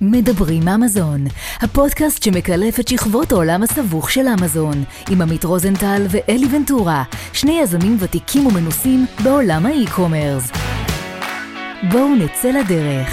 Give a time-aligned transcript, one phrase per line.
[0.00, 1.24] מדברים אמזון,
[1.60, 7.96] הפודקאסט שמקלף את שכבות העולם הסבוך של אמזון, עם עמית רוזנטל ואלי ונטורה, שני יזמים
[8.00, 10.50] ותיקים ומנוסים בעולם ה e-commerce.
[11.92, 13.08] בואו נצא לדרך.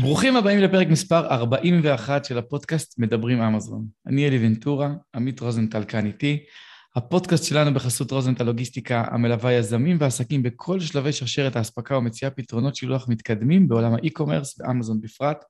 [0.00, 3.84] ברוכים הבאים לפרק מספר 41 של הפודקאסט מדברים אמזון.
[4.06, 6.38] אני אלי ונטורה, עמית רוזנטל כאן איתי.
[6.96, 13.08] הפודקאסט שלנו בחסות רוזנטל לוגיסטיקה המלווה יזמים ועסקים בכל שלבי שרשרת האספקה ומציעה פתרונות שילוח
[13.08, 15.44] מתקדמים בעולם ה e-commerce ואמזון בפרט.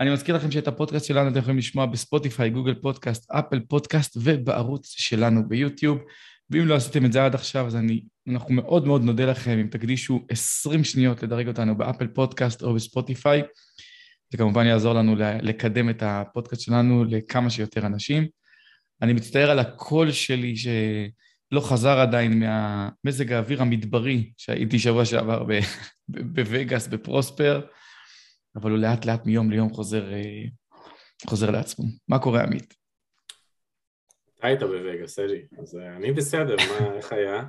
[0.00, 4.94] אני מזכיר לכם שאת הפודקאסט שלנו אתם יכולים לשמוע בספוטיפיי, גוגל פודקאסט, אפל פודקאסט ובערוץ
[4.96, 5.98] שלנו ביוטיוב.
[6.50, 9.66] ואם לא עשיתם את זה עד עכשיו, אז אני, אנחנו מאוד מאוד נודה לכם אם
[9.66, 13.42] תקדישו 20 שניות לדרג אותנו באפל פודקאסט או בספוטיפיי.
[14.30, 18.26] זה כמובן יעזור לנו לקדם את הפודקאסט שלנו לכמה שיותר אנשים.
[19.02, 25.46] אני מצטער על הקול שלי שלא חזר עדיין מהמזג האוויר המדברי שהייתי שבוע שעבר
[26.08, 27.60] בווגאס, בפרוספר.
[28.56, 30.44] אבל הוא לאט לאט מיום ליום חוזר, אה,
[31.26, 31.84] חוזר לעצמו.
[32.08, 32.74] מה קורה, עמית?
[34.38, 37.44] אתה היית בווגאס, אלי, אז אה, אני בסדר, מה, איך היה?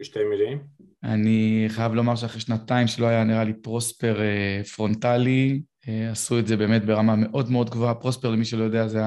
[0.00, 0.62] בשתי מילים?
[1.02, 5.62] אני חייב לומר שאחרי שנתיים שלא היה נראה לי פרוספר אה, פרונטלי,
[6.10, 7.94] עשו את זה באמת ברמה מאוד מאוד גבוהה.
[7.94, 9.02] פרוספר, למי שלא יודע, זה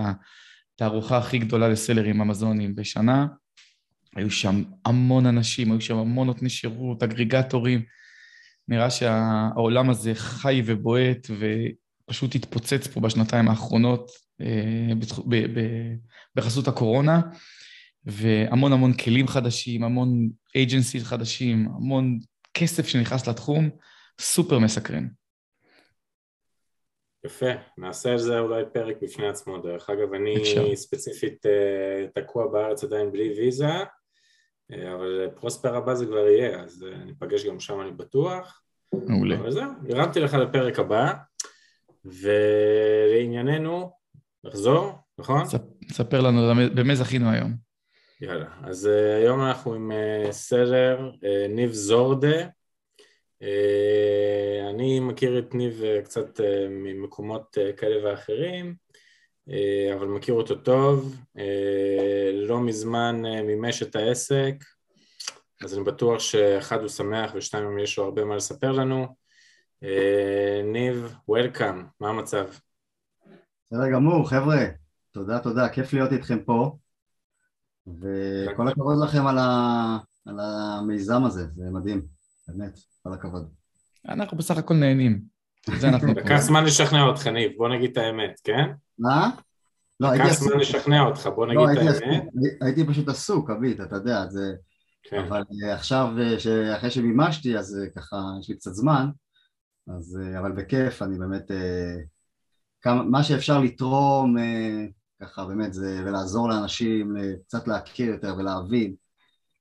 [0.76, 3.28] התערוכה הכי גדולה לסלרים אמזונים בשנה.
[4.16, 7.82] היו שם המון אנשים, היו שם המון נותני שירות, אגריגטורים.
[8.70, 14.94] נראה שהעולם הזה חי ובועט ופשוט התפוצץ פה בשנתיים האחרונות אה,
[16.36, 17.22] בחסות הקורונה,
[18.06, 22.20] והמון המון כלים חדשים, המון אייג'נסיס חדשים, המון
[22.54, 23.70] כסף שנכנס לתחום,
[24.22, 25.08] סופר מסקרן.
[27.26, 29.58] יפה, נעשה על זה אולי פרק בפני עצמו.
[29.58, 30.76] דרך אגב, אני אפשר.
[30.76, 33.68] ספציפית אה, תקוע בארץ עדיין בלי ויזה,
[34.72, 38.62] אבל פרוספר הבא זה כבר יהיה, אז אה, ניפגש גם שם אני בטוח.
[38.94, 39.36] מעולה.
[39.36, 41.14] אבל זהו, הרמתי לך לפרק הבא,
[42.06, 43.92] ולענייננו,
[44.44, 45.44] נחזור, נכון?
[45.92, 47.54] ספר לנו במה זכינו היום.
[48.22, 49.92] יאללה, אז היום אנחנו עם
[50.32, 51.12] סלר
[51.50, 52.48] ניב זורדה.
[54.70, 58.76] אני מכיר את ניב קצת ממקומות כאלה ואחרים,
[59.96, 61.16] אבל מכיר אותו טוב.
[61.38, 61.42] Uh,
[62.34, 64.56] לא מזמן uh, מימש את העסק,
[65.64, 69.16] אז אני בטוח שאחד הוא שמח ושתיים יש לו הרבה מה לספר לנו.
[69.84, 72.46] אה, ניב, וולקאם, מה המצב?
[73.72, 74.66] בסדר גמור, חבר'ה,
[75.12, 76.78] תודה, תודה, כיף להיות איתכם פה,
[77.88, 79.98] וכל הכבוד לכם על, ה...
[80.26, 82.06] על המיזם הזה, זה מדהים,
[82.48, 83.54] באמת, כל הכבוד.
[84.08, 85.39] אנחנו בסך הכל נהנים.
[86.16, 88.66] לקח זמן לשכנע אותך, ניב, בוא נגיד את האמת, כן?
[89.00, 89.30] מה?
[90.00, 92.24] לא, לקח זמן לשכנע אותך, בוא נגיד לא, את האמת.
[92.62, 94.54] הייתי פשוט עסוק, אבית, אתה יודע, זה...
[95.04, 95.24] כן.
[95.28, 99.10] אבל אה, עכשיו, אה, אחרי שמימשתי, אז אה, ככה יש לי קצת זמן,
[99.98, 101.52] אז, אבל בכיף, אני באמת,
[102.82, 104.36] כמה, מה שאפשר לתרום,
[105.22, 107.16] ככה באמת, זה, ולעזור לאנשים
[107.48, 108.96] קצת להכיר יותר ולהבין,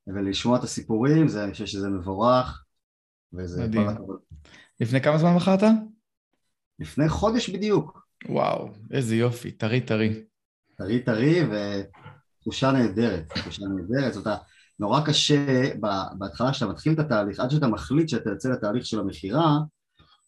[0.06, 2.64] ולשמוע את הסיפורים, זה, אני חושב שזה מבורך,
[3.32, 3.86] וזה מדהים.
[4.80, 5.62] לפני כמה זמן מכרת?
[6.78, 8.06] לפני חודש בדיוק.
[8.28, 10.24] וואו, איזה יופי, טרי טרי.
[10.76, 14.40] טרי טרי ותחושה נהדרת, תחושה נהדרת, זאת אומרת,
[14.78, 15.70] נורא קשה
[16.18, 19.58] בהתחלה שאתה מתחיל את התהליך, עד שאתה מחליט שאתה יוצא לתהליך של המכירה,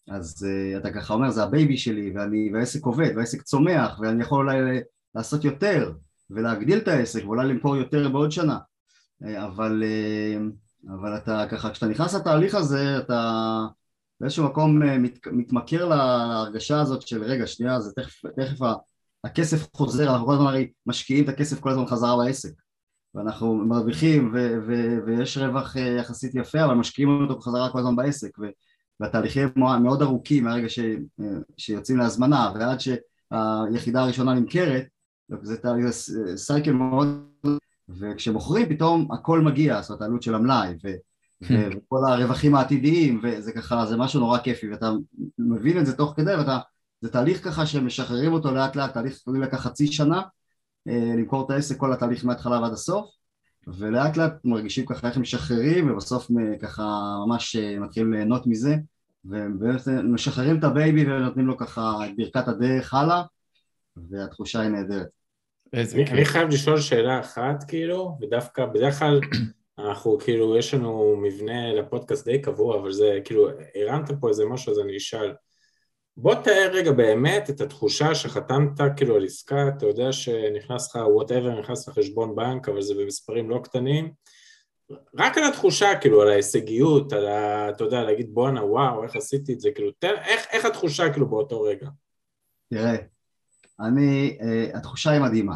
[0.08, 4.50] אז אה, אתה ככה אומר זה הבייבי שלי ואני, והעסק עובד והעסק צומח ואני יכול
[4.50, 4.80] אולי
[5.14, 5.92] לעשות יותר
[6.30, 8.58] ולהגדיל את העסק ואולי למכור יותר בעוד שנה
[9.22, 13.60] uh, אבל, uh, אבל אתה ככה כשאתה נכנס לתהליך הזה אתה
[14.20, 18.66] באיזשהו מקום uh, מת, מתמכר להרגשה הזאת של רגע שנייה זה תכף, תכף
[19.24, 22.52] הכסף חוזר אנחנו כל הזמן הרי משקיעים את הכסף כל הזמן חזרה בעסק
[23.14, 27.96] ואנחנו מרוויחים ו- ו- ויש רווח אה, יחסית יפה אבל משקיעים אותו בחזרה כל הזמן
[27.96, 28.30] בעסק
[29.00, 30.78] והתהליכים מאוד ארוכים מהרגע ש-
[31.20, 31.26] אה,
[31.56, 34.84] שיוצאים להזמנה ועד שהיחידה הראשונה נמכרת
[35.42, 35.86] זה תהליך
[36.36, 37.26] cycle מאוד
[37.88, 41.09] וכשמוכרים פתאום הכל מגיע זאת אומרת העלות של המלאי ו-.
[41.42, 44.90] וכל הרווחים העתידיים וזה ככה זה משהו נורא כיפי ואתה
[45.38, 46.58] מבין את זה תוך כדי ואתה
[47.00, 50.22] זה תהליך ככה שמשחררים אותו לאט לאט תהליך יכול לקח חצי שנה
[50.88, 53.10] אה, למכור את העסק כל התהליך מההתחלה ועד הסוף
[53.66, 56.30] ולאט לאט מרגישים ככה איך משחררים ובסוף
[56.62, 56.82] ככה
[57.26, 58.76] ממש אה, מתחילים ליהנות מזה
[59.24, 63.22] ובאמת משחררים את הבייבי ונותנים לו ככה את ברכת הדרך הלאה
[63.96, 65.06] והתחושה היא נהדרת.
[65.74, 69.20] אני חייב לשאול שאלה אחת כאילו ודווקא בדרך כלל
[69.86, 74.72] אנחנו כאילו יש לנו מבנה לפודקאסט די קבוע אבל זה כאילו הרמת פה איזה משהו
[74.72, 75.34] אז אני אשאל
[76.16, 81.60] בוא תאר רגע באמת את התחושה שחתמת כאילו על עסקה, אתה יודע שנכנס לך whatever,
[81.60, 84.12] נכנס לך חשבון בנק, אבל זה במספרים לא קטנים,
[85.18, 87.70] רק על התחושה, כאילו, על ההישגיות, על ה...
[87.70, 91.28] אתה יודע, להגיד בואנה, וואו, איך עשיתי את זה, כאילו, תן, איך, איך התחושה כאילו
[91.28, 91.88] באותו רגע?
[92.70, 92.96] תראה,
[93.80, 95.54] אני, uh, התחושה היא מדהימה.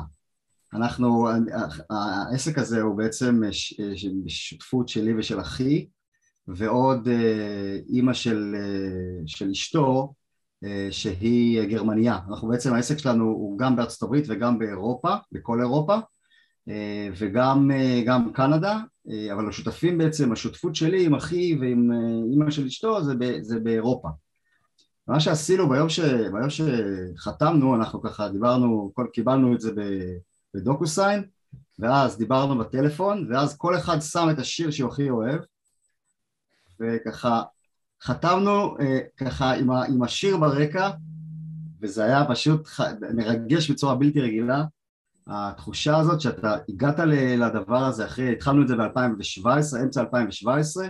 [0.75, 1.29] אנחנו,
[1.91, 3.41] העסק הזה הוא בעצם
[4.27, 5.87] שותפות שלי ושל אחי
[6.49, 7.09] ועוד
[7.89, 8.55] אימא של,
[9.27, 10.15] של אשתו
[10.91, 12.19] שהיא גרמניה.
[12.29, 15.97] אנחנו בעצם, העסק שלנו הוא גם בארצות הברית וגם באירופה, בכל אירופה
[17.17, 17.71] וגם
[18.07, 18.81] גם קנדה,
[19.33, 21.91] אבל השותפים בעצם, השותפות שלי עם אחי ועם
[22.33, 24.09] אימא של אשתו זה, זה באירופה.
[25.09, 29.81] מה שעשינו ביום, ש, ביום שחתמנו, אנחנו ככה דיברנו, קיבלנו את זה ב...
[30.55, 31.25] בדוקוסיין,
[31.79, 35.41] ואז דיברנו בטלפון, ואז כל אחד שם את השיר שהוא הכי אוהב,
[36.81, 37.43] וככה
[38.03, 40.91] חתמנו אה, ככה עם, ה, עם השיר ברקע,
[41.81, 42.81] וזה היה פשוט ח...
[43.15, 44.65] מרגש בצורה בלתי רגילה,
[45.27, 46.99] התחושה הזאת שאתה הגעת
[47.39, 50.89] לדבר הזה אחרי, התחלנו את זה ב-2017, אמצע 2017,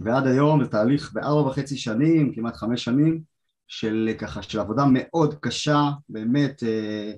[0.00, 3.22] ועד היום זה תהליך בארבע וחצי שנים, כמעט חמש שנים,
[3.66, 7.12] של ככה, של עבודה מאוד קשה, באמת אה,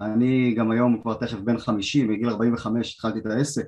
[0.00, 3.66] אני גם היום כבר תכף בן חמישים, בגיל ארבעים וחמש התחלתי את העסק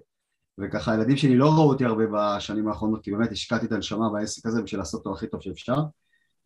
[0.59, 4.47] וככה הילדים שלי לא ראו אותי הרבה בשנים האחרונות כי באמת השקעתי את הנשמה בעסק
[4.47, 5.77] הזה בשביל לעשות אותו הכי טוב שאפשר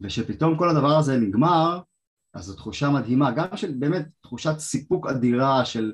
[0.00, 1.80] ושפתאום כל הדבר הזה נגמר
[2.34, 5.92] אז זו תחושה מדהימה, גם של באמת תחושת סיפוק אדירה של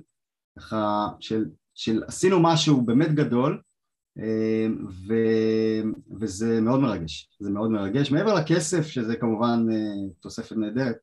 [0.58, 1.44] ככה, של,
[1.74, 3.60] של עשינו משהו באמת גדול
[4.18, 4.66] אה,
[5.08, 5.14] ו,
[6.20, 10.96] וזה מאוד מרגש, זה מאוד מרגש, מעבר לכסף שזה כמובן אה, תוספת נהדרת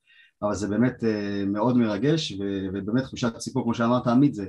[0.43, 2.33] אבל זה באמת אה, מאוד מרגש
[2.73, 4.45] ובאמת תחושת סיפוק, כמו שאמרת עמית, זה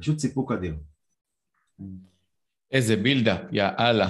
[0.00, 0.74] פשוט סיפוק אדיר.
[2.72, 4.08] איזה בילדה, יא אללה.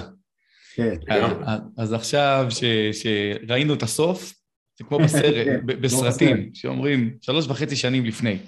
[0.75, 0.95] כן.
[1.09, 2.47] אה, אה, אז עכשיו
[2.91, 4.33] שראינו את הסוף,
[4.77, 8.39] זה כמו בסרט, כן, בסרטים, שאומרים שלוש וחצי שנים לפני.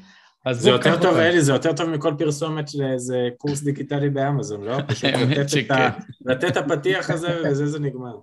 [0.52, 4.78] זה יותר טוב, אלי, זה יותר טוב מכל פרסומת לאיזה קורס דיגיטלי באמזון, לא?
[4.88, 5.10] פשוט
[6.26, 8.20] לתת את הפתיח הזה וזה זה נגמר.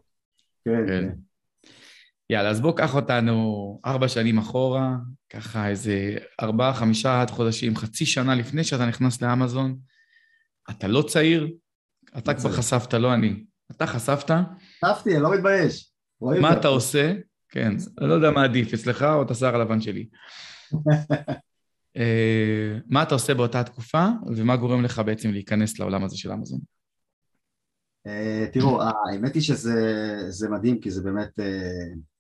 [0.65, 1.09] כן, כן.
[2.31, 4.97] יאללה, אז בוא קח אותנו ארבע שנים אחורה,
[5.31, 9.79] ככה איזה ארבעה, חמישה עד חודשים, חצי שנה לפני שאתה נכנס לאמזון.
[10.71, 11.49] אתה לא צעיר,
[12.19, 13.45] אתה כבר חשפת, לא אני.
[13.71, 14.31] אתה חשפת?
[14.85, 15.93] חשפתי, אני לא מתבייש.
[16.21, 17.15] מה אתה עושה?
[17.49, 20.07] כן, אני לא יודע מה עדיף, אצלך או את השיער הלבן שלי.
[21.97, 24.07] אה, מה אתה עושה באותה תקופה,
[24.37, 26.61] ומה גורם לך בעצם להיכנס לעולם הזה של אמזון?
[28.07, 31.71] אה, תראו, האמת היא שזה מדהים, כי זה באמת, אה,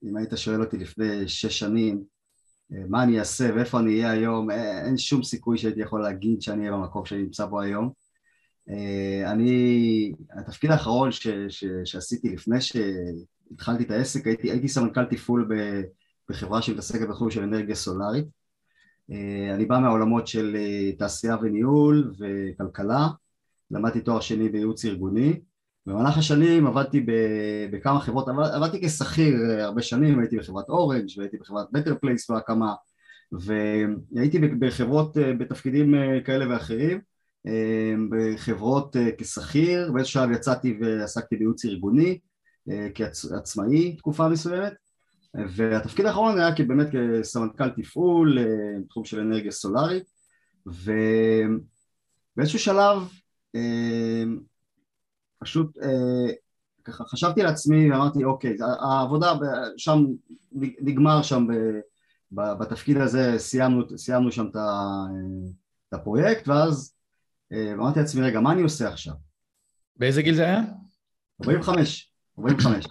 [0.04, 2.02] אם היית שואל אותי לפני שש שנים,
[2.72, 6.60] אה, מה אני אעשה ואיפה אני אהיה היום, אין שום סיכוי שהייתי יכול להגיד שאני
[6.60, 7.90] אהיה במקום שאני נמצא בו היום.
[9.26, 15.48] אני, התפקיד האחרון ש, ש, שעשיתי לפני שהתחלתי את העסק, הייתי, הייתי סמנכ"ל תפעול
[16.28, 18.24] בחברה שמתעסקת בתחום של אנרגיה סולארית.
[19.54, 20.56] אני בא מהעולמות של
[20.98, 23.08] תעשייה וניהול וכלכלה,
[23.70, 25.40] למדתי תואר שני בייעוץ ארגוני,
[25.86, 27.06] במהלך השנים עבדתי
[27.70, 32.74] בכמה חברות, עבדתי כשכיר אה, הרבה שנים, הייתי בחברת אורנג' והייתי בחברת בטר פלייס בהקמה
[33.32, 37.00] והייתי בחברות אה, בתפקידים אה, כאלה ואחרים
[38.10, 42.18] בחברות כשכיר, באיזשהו שלב יצאתי ועסקתי בייעוץ ארגוני
[42.94, 44.72] כעצמאי תקופה מסוימת
[45.34, 48.38] והתפקיד האחרון היה באמת כסמנכ"ל תפעול
[48.82, 50.04] בתחום של אנרגיה סולארית
[50.66, 52.98] ובאיזשהו שלב
[55.46, 56.32] פשוט אה,
[56.84, 59.32] ככה חשבתי על עצמי ואמרתי אוקיי העבודה
[59.76, 60.04] שם
[60.80, 61.52] נגמר שם ב,
[62.32, 64.56] ב, בתפקיד הזה סיימנו, סיימנו שם את,
[65.88, 66.94] את הפרויקט ואז
[67.52, 69.14] אה, אמרתי לעצמי רגע מה אני עושה עכשיו?
[69.96, 70.62] באיזה גיל זה היה?
[71.42, 72.86] 45, 45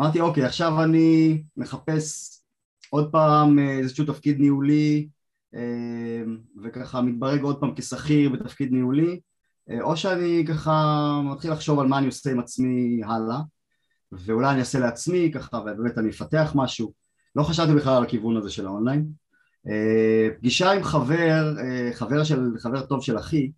[0.00, 2.38] אמרתי אוקיי עכשיו אני מחפש
[2.90, 5.08] עוד פעם אה, איזשהו תפקיד ניהולי
[5.54, 6.22] אה,
[6.62, 9.20] וככה מתברג עוד פעם כשכיר בתפקיד ניהולי
[9.80, 13.40] או שאני ככה מתחיל לחשוב על מה אני עושה עם עצמי הלאה
[14.12, 16.92] ואולי אני אעשה לעצמי ככה ובאמת אני אפתח משהו.
[17.36, 19.06] לא חשבתי בכלל על הכיוון הזה של האונליין.
[19.68, 23.50] אה, פגישה עם חבר, אה, חבר, של, חבר טוב של אחי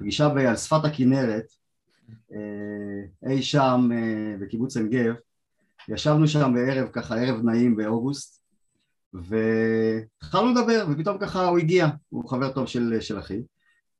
[0.00, 1.44] פגישה על שפת הכנרת
[3.28, 3.90] אי שם
[4.40, 5.14] בקיבוץ עין גב.
[5.88, 8.42] ישבנו שם בערב ככה ערב נעים באוגוסט
[9.14, 11.88] והתחלנו לדבר ופתאום ככה הוא הגיע.
[12.08, 13.42] הוא חבר טוב של, של אחי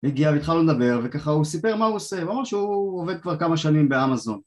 [0.05, 3.57] הגיע והתחלנו לדבר וככה הוא סיפר מה הוא עושה, הוא אמר שהוא עובד כבר כמה
[3.57, 4.41] שנים באמזון.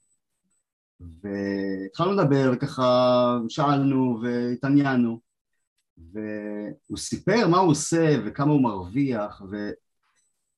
[1.00, 5.20] והתחלנו לדבר וככה שאלנו והתעניינו.
[6.12, 9.70] והוא סיפר מה הוא עושה וכמה הוא מרוויח ו...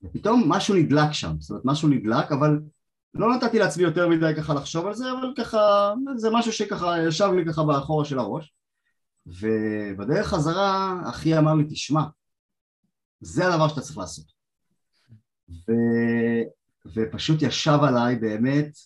[0.03, 2.61] ופתאום משהו נדלק שם, זאת אומרת משהו נדלק אבל
[3.15, 7.31] לא נתתי לעצמי יותר מדי ככה לחשוב על זה אבל ככה זה משהו שככה ישב
[7.37, 8.55] לי ככה באחורה של הראש.
[9.27, 12.03] ובדרך חזרה אחי אמר לי תשמע
[13.21, 14.34] זה הדבר שאתה צריך לעשות
[15.51, 15.73] ו...
[16.95, 18.79] ופשוט ישב עליי באמת,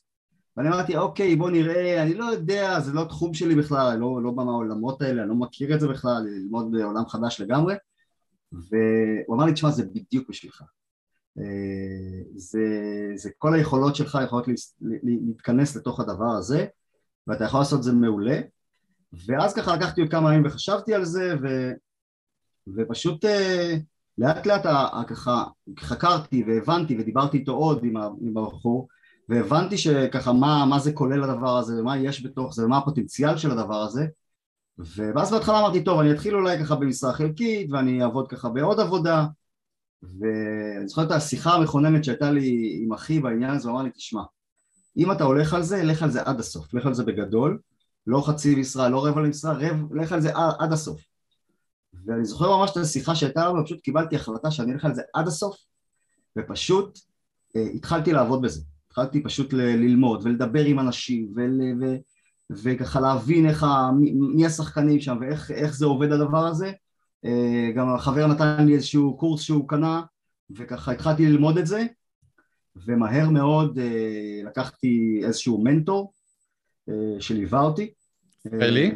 [0.56, 4.30] ואני אמרתי, אוקיי, בוא נראה, אני לא יודע, זה לא תחום שלי בכלל, לא, לא
[4.30, 7.74] בא מהעולמות האלה, אני לא מכיר את זה בכלל, ללמוד בעולם חדש לגמרי.
[8.52, 10.62] והוא אמר לי, תשמע, זה בדיוק בשבילך.
[11.38, 12.60] אה, זה,
[13.14, 14.46] זה כל היכולות שלך יכולות
[15.02, 16.66] להתכנס לתוך הדבר הזה,
[17.26, 18.40] ואתה יכול לעשות את זה מעולה.
[19.26, 21.72] ואז ככה לקחתי עוד כמה ימים וחשבתי על זה, ו,
[22.76, 23.74] ופשוט אה,
[24.18, 24.66] לאט לאט
[25.08, 25.44] ככה
[25.78, 27.84] חקרתי והבנתי ודיברתי איתו עוד
[28.20, 28.88] עם הבחור,
[29.28, 33.50] והבנתי שככה מה, מה זה כולל הדבר הזה ומה יש בתוך זה ומה הפוטנציאל של
[33.50, 34.06] הדבר הזה
[34.78, 39.26] ואז בהתחלה אמרתי טוב אני אתחיל אולי ככה במשרה חלקית ואני אעבוד ככה בעוד עבודה.
[40.02, 44.22] ואני זוכר את השיחה המכוננת שהייתה לי עם אחי בעניין הזה, הוא אמר לי תשמע
[44.96, 47.58] אם אתה הולך על זה, לך על זה עד הסוף, לך על זה בגדול
[48.06, 51.00] לא חצי משרה, לא רבע למשרה, רב, לך על זה עד, הסוף
[52.08, 55.26] ואני זוכר ממש את השיחה שהייתה לנו, ופשוט קיבלתי החלטה שאני אלך על זה עד
[55.26, 55.56] הסוף
[56.38, 56.98] ופשוט
[57.56, 61.96] אה, התחלתי לעבוד בזה התחלתי פשוט ל- ללמוד ולדבר עם אנשים ול- ו-
[62.50, 63.90] וככה להבין איך ה-
[64.34, 66.72] מי השחקנים שם ואיך זה עובד הדבר הזה
[67.24, 70.02] אה, גם החבר נתן לי איזשהו קורס שהוא קנה
[70.50, 71.86] וככה התחלתי ללמוד את זה
[72.86, 76.12] ומהר מאוד אה, לקחתי איזשהו מנטור
[76.88, 77.92] אה, שליווה אותי
[78.46, 78.90] ישראלי?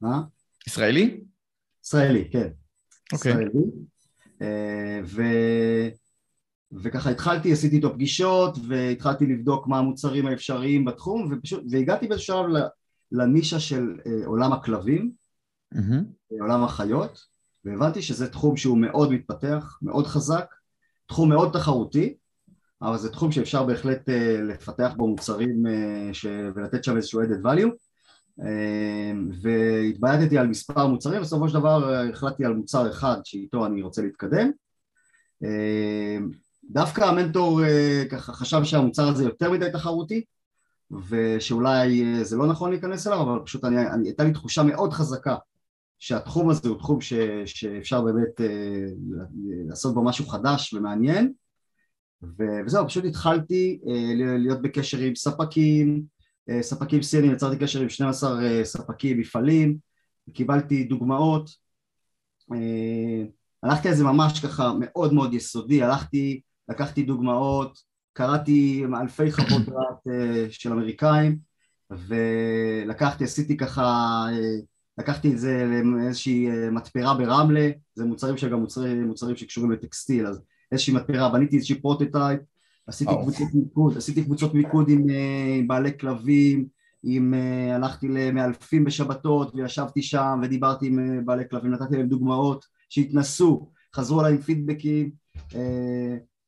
[0.00, 0.22] מה?
[0.66, 1.20] ישראלי?
[1.86, 2.48] ישראלי, כן.
[3.12, 3.32] אוקיי.
[3.32, 3.60] ישראלי.
[5.04, 5.22] ו...
[6.72, 12.62] וככה התחלתי, עשיתי איתו פגישות והתחלתי לבדוק מה המוצרים האפשריים בתחום ופשוט, והגעתי באיזשהו שלב
[13.12, 15.12] לנישה של אה, עולם הכלבים,
[15.74, 16.40] mm-hmm.
[16.40, 17.20] עולם החיות,
[17.64, 20.54] והבנתי שזה תחום שהוא מאוד מתפתח, מאוד חזק,
[21.06, 22.16] תחום מאוד תחרותי,
[22.82, 26.26] אבל זה תחום שאפשר בהחלט אה, לפתח בו מוצרים אה, ש...
[26.54, 27.70] ולתת שם איזשהו added value
[29.42, 34.50] והתבייתתי על מספר מוצרים, בסופו של דבר החלטתי על מוצר אחד שאיתו אני רוצה להתקדם.
[36.70, 40.24] דווקא המנטור אה, ככה חשב שהמוצר הזה יותר מדי תחרותי
[41.08, 44.92] ושאולי אה, זה לא נכון להיכנס אליו אבל פשוט אני, אני, הייתה לי תחושה מאוד
[44.92, 45.36] חזקה
[45.98, 47.12] שהתחום הזה הוא תחום ש,
[47.44, 48.86] שאפשר באמת אה,
[49.68, 51.32] לעשות בו משהו חדש ומעניין.
[52.38, 53.80] וזהו, פשוט התחלתי
[54.38, 56.02] להיות בקשר עם ספקים,
[56.60, 59.78] ספקים סינים, יצרתי קשר עם 12 ספקים, מפעלים,
[60.32, 61.50] קיבלתי דוגמאות,
[63.62, 67.78] הלכתי על זה ממש ככה מאוד מאוד יסודי, הלכתי לקחתי דוגמאות,
[68.12, 71.38] קראתי אלפי חוות דעת אה, של אמריקאים
[71.90, 73.82] ולקחתי, עשיתי ככה,
[74.32, 74.56] אה,
[74.98, 80.42] לקחתי את זה לאיזושהי אה, מתפרה ברמלה, זה מוצרים שגם מוצרים, מוצרים שקשורים לטקסטיל, אז
[80.72, 82.40] איזושהי מתפרה, בניתי איזושהי פרוטוטייפ,
[82.86, 85.06] עשיתי אה, קבוצות מיקוד, עשיתי קבוצות מיקוד עם,
[85.58, 86.66] עם בעלי כלבים,
[87.02, 87.34] עם,
[87.74, 94.32] הלכתי למאלפים בשבתות וישבתי שם ודיברתי עם בעלי כלבים, נתתי להם דוגמאות שהתנסו, חזרו אליי
[94.32, 95.10] עם פידבקים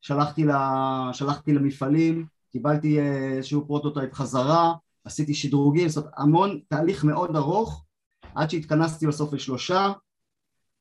[0.01, 7.05] שלחתי, לה, שלחתי למפעלים, קיבלתי אה, איזשהו פרוטוטייפ חזרה, עשיתי שדרוגים, זאת אומרת המון תהליך
[7.05, 7.85] מאוד ארוך
[8.35, 9.93] עד שהתכנסתי בסוף לשלושה,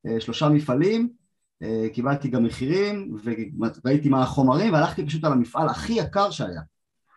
[0.07, 1.16] אה, שלושה מפעלים, אה,
[1.93, 6.61] קיבלתי גם מחירים וראיתי מה החומרים והלכתי פשוט על המפעל הכי יקר שהיה.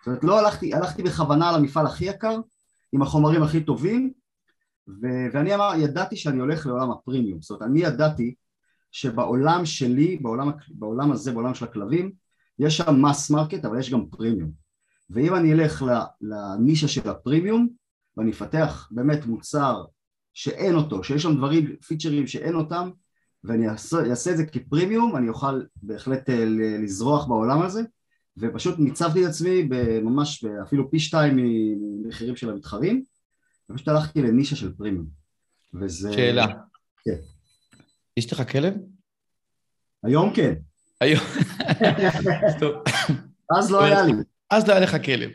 [0.00, 2.37] זאת אומרת לא הלכתי, הלכתי בכוונה על המפעל הכי יקר
[2.92, 4.12] עם החומרים הכי טובים
[4.88, 8.35] ו- ואני אמר, ידעתי שאני הולך לעולם הפרימיום, זאת אומרת אני ידעתי
[8.92, 12.12] שבעולם שלי, בעולם, בעולם הזה, בעולם של הכלבים,
[12.59, 14.50] יש שם mass market אבל יש גם פרימיום.
[15.11, 15.85] ואם אני אלך
[16.20, 17.68] לנישה של הפרימיום
[18.16, 19.85] ואני אפתח באמת מוצר
[20.35, 22.90] שאין אותו, שיש שם דברים, פיצ'רים שאין אותם
[23.44, 23.68] ואני
[24.11, 26.44] אעשה את זה כפרימיום, אני אוכל בהחלט אה,
[26.82, 27.82] לזרוח בעולם הזה
[28.37, 29.68] ופשוט ניצבתי את עצמי
[30.02, 33.04] ממש אפילו פי שתיים ממחירים של המתחרים
[33.70, 35.06] ופשוט הלכתי לנישה של פרימיום
[35.75, 36.12] וזה...
[36.12, 36.47] שאלה.
[37.04, 37.16] כן.
[38.16, 38.75] יש לך כלב?
[40.02, 40.54] היום כן.
[41.00, 41.25] היום.
[43.59, 44.12] אז לא היה לי.
[44.50, 45.30] אז לא היה לך כלב.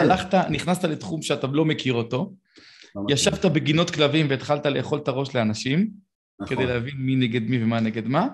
[0.00, 2.34] הלכת, נכנסת לתחום שאתה לא מכיר אותו,
[3.08, 5.90] ישבת בגינות כלבים והתחלת לאכול את הראש לאנשים,
[6.42, 6.56] נכון.
[6.56, 8.28] כדי להבין מי נגד מי ומה נגד מה,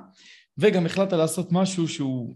[0.59, 2.35] וגם החלטת לעשות משהו שהוא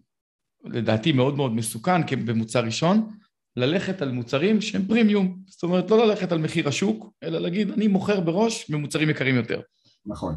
[0.64, 3.16] לדעתי מאוד מאוד מסוכן במוצר ראשון,
[3.56, 5.38] ללכת על מוצרים שהם פרימיום.
[5.46, 9.60] זאת אומרת, לא ללכת על מחיר השוק, אלא להגיד, אני מוכר בראש במוצרים יקרים יותר.
[10.06, 10.34] נכון.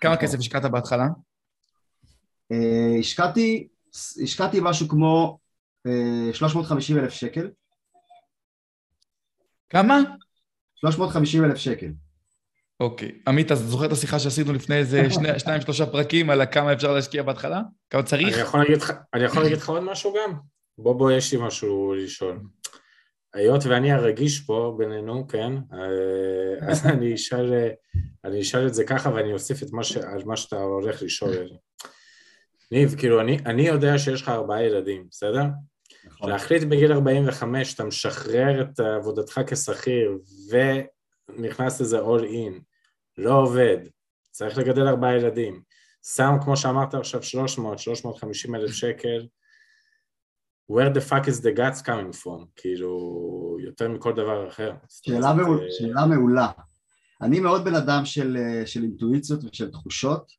[0.00, 1.06] כמה כסף השקעת בהתחלה?
[2.52, 3.68] אה, השקעתי,
[4.22, 5.38] השקעתי משהו כמו
[6.32, 7.50] 350 אה, אלף שקל.
[9.68, 10.00] כמה?
[10.74, 11.92] 350 אלף שקל.
[12.80, 13.10] אוקיי.
[13.28, 15.02] עמית, אז זוכר את השיחה שעשינו לפני איזה
[15.38, 17.60] שניים, שלושה פרקים על כמה אפשר להשקיע בהתחלה?
[17.90, 18.34] כמה צריך?
[19.14, 20.34] אני יכול להגיד לך עוד משהו גם?
[20.78, 22.40] בוא בוא, יש לי משהו לשאול.
[23.34, 27.52] היות ואני הרגיש פה בינינו, כן, אה, אז אני אשאל,
[28.24, 31.48] אני אשאל את זה ככה ואני אוסיף את מה, ש, מה שאתה הולך לשאול.
[32.72, 35.42] ניב, כאילו, אני, אני יודע שיש לך ארבעה ילדים, בסדר?
[36.04, 36.30] נכון.
[36.30, 40.18] להחליט בגיל 45, אתה משחרר את עבודתך כשכיר
[41.38, 42.69] ונכנס לזה all in,
[43.20, 43.78] לא עובד,
[44.30, 45.62] צריך לגדל ארבעה ילדים,
[46.16, 49.26] שם, כמו שאמרת עכשיו, 300, 350 אלף שקל,
[50.72, 54.72] where the fuck is the guts coming from, כאילו, יותר מכל דבר אחר.
[54.88, 56.48] שאלה, מעול, שאלה מעולה.
[57.22, 58.36] אני מאוד בן אדם של,
[58.66, 60.32] של אינטואיציות ושל תחושות,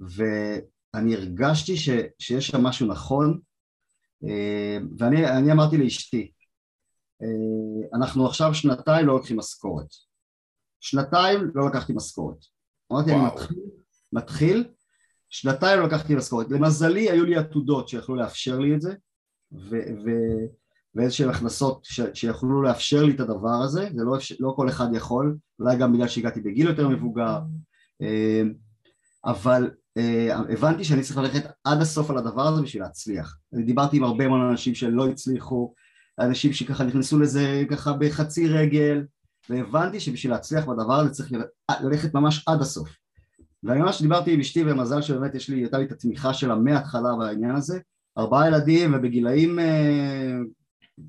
[0.00, 1.88] ואני הרגשתי ש,
[2.18, 3.40] שיש שם משהו נכון,
[4.24, 6.32] אה, ואני אמרתי לאשתי,
[7.22, 10.09] אה, אנחנו עכשיו שנתיים לא לוקחים משכורת.
[10.80, 12.44] שנתיים לא לקחתי משכורת.
[12.92, 13.12] אמרתי.
[13.14, 13.58] אני מתחיל,
[14.12, 14.64] מתחיל,
[15.28, 16.50] שנתיים לא לקחתי משכורת.
[16.50, 18.94] למזלי היו לי עתודות שיכלו לאפשר לי את זה,
[20.94, 25.36] ואיזשהן הכנסות ש, שיכולו לאפשר לי את הדבר הזה, זה לא, לא כל אחד יכול,
[25.58, 27.38] אולי גם בגלל שהגעתי בגיל יותר מבוגר,
[28.02, 28.42] אה,
[29.24, 33.36] אבל אה, הבנתי שאני צריך ללכת עד הסוף על הדבר הזה בשביל להצליח.
[33.54, 35.74] אני דיברתי עם הרבה מאוד אנשים שלא הצליחו,
[36.20, 39.04] אנשים שככה נכנסו לזה ככה בחצי רגל,
[39.50, 41.32] והבנתי שבשביל להצליח בדבר הזה צריך
[41.80, 42.88] ללכת ממש עד הסוף.
[43.62, 47.16] ואני ממש דיברתי עם אשתי ומזל שבאמת יש לי, הייתה לי את התמיכה שלה מההתחלה
[47.18, 47.78] בעניין הזה,
[48.18, 50.36] ארבעה ילדים ובגילאים אה,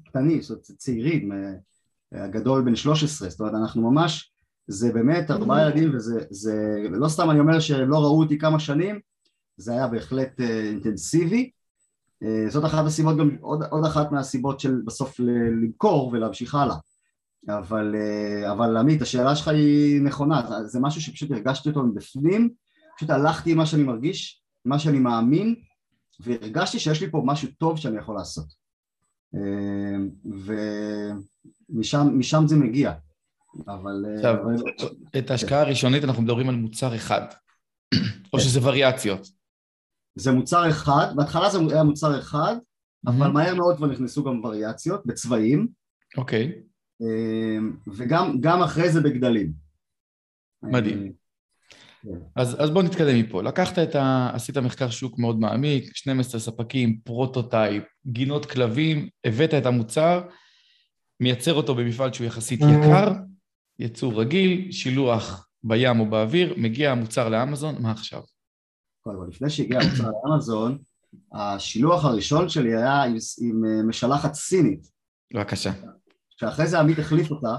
[0.06, 4.34] קטנים, זאת אומרת צעירים, אה, הגדול בן 13, זאת אומרת אנחנו ממש
[4.68, 9.00] זה באמת ארבעה ילדים וזה זה, לא סתם אני אומר שלא ראו אותי כמה שנים,
[9.58, 11.50] זה היה בהחלט uh, אינטנסיבי.
[12.24, 16.76] Uh, זאת אחת הסיבות, גם עוד, עוד אחת מהסיבות של בסוף למכור ולהמשיך הלאה.
[17.50, 22.50] אבל, uh, אבל עמית, השאלה שלך היא נכונה, זה משהו שפשוט הרגשתי אותו מבפנים,
[22.98, 25.56] פשוט הלכתי עם מה שאני מרגיש, מה שאני מאמין,
[26.20, 28.46] והרגשתי שיש לי פה משהו טוב שאני יכול לעשות.
[29.36, 30.30] Uh,
[31.70, 32.94] ומשם זה מגיע.
[33.68, 34.06] אבל...
[34.08, 34.56] אה, עכשיו, אבל...
[35.18, 37.22] את ההשקעה הראשונית אנחנו מדברים על מוצר אחד,
[38.34, 38.44] או כן.
[38.44, 39.28] שזה וריאציות.
[40.16, 42.56] זה מוצר אחד, בהתחלה זה היה מוצר אחד,
[43.08, 45.68] אבל מהר מאוד כבר נכנסו גם וריאציות בצבעים.
[46.18, 46.44] אוקיי.
[46.44, 46.71] אמ,
[47.98, 49.52] וגם אחרי זה בגדלים.
[50.64, 51.04] מדהים.
[52.08, 52.12] אה.
[52.36, 53.44] אז, אז בוא נתקדם מפה.
[53.44, 54.32] לקחת את ה...
[54.34, 60.22] עשית מחקר שוק מאוד מעמיק, 12 ספקים, prototype, גינות כלבים, הבאת את המוצר,
[61.20, 63.14] מייצר אותו במפעל שהוא יחסית יקר,
[63.80, 68.22] יצור רגיל, שילוח בים או באוויר, מגיע המוצר לאמזון, מה עכשיו?
[69.04, 70.78] קודם כל, לפני שהגיע המוצר לאמזון,
[71.34, 74.88] השילוח הראשון שלי היה עם, עם אה, משלחת סינית.
[75.34, 75.72] בבקשה.
[76.42, 77.56] שאחרי זה עמית החליף אותה,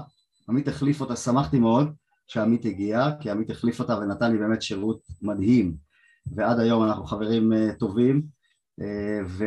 [0.49, 1.93] עמית החליף אותה, שמחתי מאוד
[2.27, 5.75] שעמית הגיע, כי עמית החליף אותה ונתן לי באמת שירות מדהים,
[6.35, 8.21] ועד היום אנחנו חברים uh, טובים,
[8.81, 8.83] uh,
[9.27, 9.45] ו...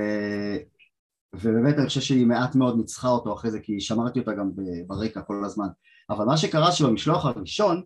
[1.34, 4.50] ובאמת אני חושב שהיא מעט מאוד ניצחה אותו אחרי זה, כי שמרתי אותה גם
[4.86, 5.68] ברקע כל הזמן.
[6.10, 7.82] אבל מה שקרה שבמשלוח הראשון,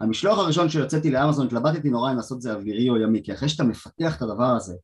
[0.00, 3.64] המשלוח הראשון שיוצאתי לאמזון, התלבטתי נורא אם לעשות זה אווירי או ימי, כי אחרי שאתה
[3.64, 4.74] מפתח את הדבר הזה,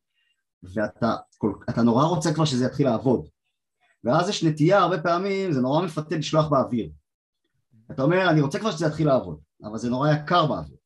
[0.63, 3.27] ואתה נורא רוצה כבר שזה יתחיל לעבוד,
[4.03, 6.89] ואז יש נטייה הרבה פעמים, זה נורא מפתה לשלוח באוויר.
[7.91, 10.77] אתה אומר, אני רוצה כבר שזה יתחיל לעבוד, אבל זה נורא יקר באוויר.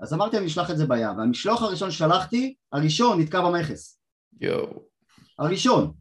[0.00, 4.00] אז אמרתי, אני אשלח את זה בים, והמשלוח הראשון ששלחתי, הראשון נתקע במכס.
[4.40, 4.82] יואו.
[5.38, 5.92] הראשון.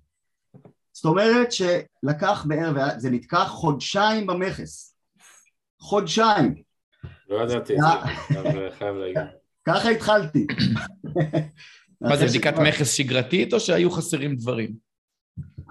[0.92, 4.96] זאת אומרת שלקח בערב, זה נתקע חודשיים במכס.
[5.80, 6.64] חודשיים.
[7.30, 7.80] לא ידעתי את
[8.54, 9.18] זה, חייב להגיד.
[9.68, 10.48] ככה התחלתי.
[12.02, 14.87] מה זה, בדיקת מכס שגרתית או שהיו חסרים דברים?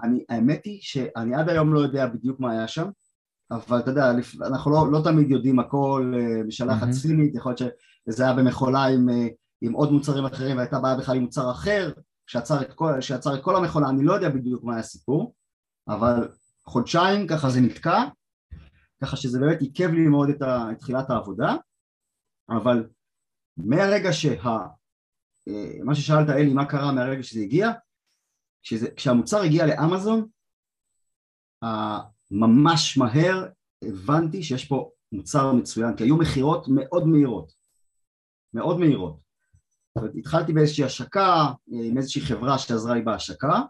[0.03, 2.89] אני, האמת היא שאני עד היום לא יודע בדיוק מה היה שם,
[3.51, 4.11] אבל אתה יודע,
[4.47, 7.73] אנחנו לא, לא תמיד יודעים הכל, אה, משלחת סינית, יכול להיות
[8.09, 9.27] שזה היה במכולה עם, אה,
[9.61, 11.93] עם עוד מוצרים אחרים והייתה בעיה בכלל עם מוצר אחר,
[12.27, 15.33] שעצר את כל, שעצר את כל המכונה, אני לא יודע בדיוק מה היה הסיפור,
[15.87, 16.29] אבל
[16.65, 18.03] חודשיים ככה זה נתקע,
[19.01, 21.55] ככה שזה באמת עיכב לי מאוד את, ה, את תחילת העבודה,
[22.49, 22.87] אבל
[23.57, 24.35] מהרגע שה...
[25.47, 27.71] אה, מה ששאלת אלי, מה קרה מהרגע שזה הגיע,
[28.63, 30.27] כשזה, כשהמוצר הגיע לאמזון,
[32.31, 33.45] ממש מהר
[33.83, 37.51] הבנתי שיש פה מוצר מצוין, כי היו מכירות מאוד מהירות,
[38.53, 39.27] מאוד מהירות.
[40.19, 43.61] התחלתי באיזושהי השקה אה, עם איזושהי חברה שעזרה לי בהשקה,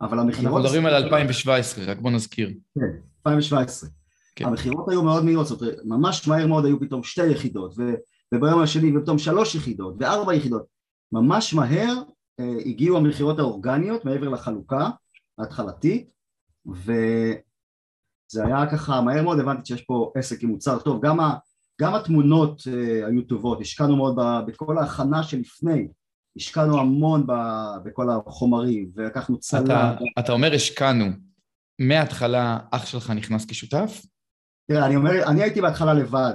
[0.00, 0.46] אבל המכירות...
[0.46, 2.48] אנחנו מדברים על 2017, רק בוא נזכיר.
[2.74, 3.90] כן, 2017.
[4.36, 4.44] כן.
[4.44, 7.74] המכירות היו מאוד מהירות, זאת אומרת, ממש מהר מאוד היו פתאום שתי יחידות,
[8.34, 10.64] וביום השני ופתאום שלוש יחידות, וארבע יחידות.
[11.12, 12.02] ממש מהר
[12.66, 14.90] הגיעו המכירות האורגניות מעבר לחלוקה
[15.38, 16.10] ההתחלתית,
[16.66, 21.34] וזה היה ככה, מהר מאוד הבנתי שיש פה עסק עם מוצר טוב, גם, ה,
[21.80, 25.88] גם התמונות uh, היו טובות, השקענו מאוד ב, בכל ההכנה שלפני,
[26.36, 27.32] השקענו המון ב,
[27.84, 29.64] בכל החומרים, ולקחנו צלם.
[29.64, 31.04] אתה, אתה אומר השקענו,
[31.78, 34.02] מההתחלה אח שלך נכנס כשותף?
[34.68, 36.34] תראה, אני אומר, אני הייתי בהתחלה לבד.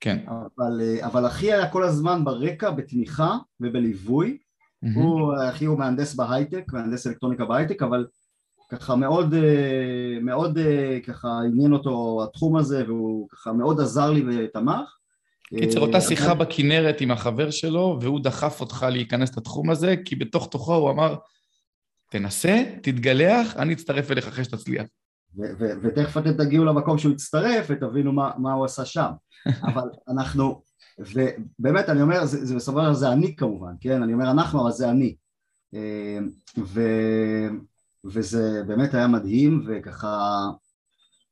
[0.00, 0.24] כן.
[0.28, 4.38] אבל, uh, אבל אחי היה כל הזמן ברקע, בתמיכה ובליווי.
[4.84, 4.98] Mm-hmm.
[4.98, 8.06] הוא, אחי הוא מהנדס בהייטק, מהנדס אלקטרוניקה בהייטק, אבל
[8.70, 9.34] ככה מאוד,
[10.22, 10.58] מאוד
[11.06, 14.98] ככה עניין אותו התחום הזה והוא ככה מאוד עזר לי ותמך.
[15.56, 20.48] קיצר, אותה שיחה בכנרת עם החבר שלו והוא דחף אותך להיכנס לתחום הזה כי בתוך
[20.50, 21.16] תוכו הוא אמר
[22.10, 24.86] תנסה, תתגלח, אני אצטרף אליך אחרי שתצליח.
[25.82, 29.10] ותכף אתם תגיעו למקום שהוא יצטרף ותבינו מה, מה הוא עשה שם.
[29.68, 30.62] אבל אנחנו,
[30.98, 34.02] ובאמת אני אומר, זה, בסופו של דבר זה אני כמובן, כן?
[34.02, 35.16] אני אומר אנחנו, אבל זה אני.
[35.74, 36.18] אה,
[36.58, 36.82] ו,
[38.04, 40.46] וזה באמת היה מדהים, וככה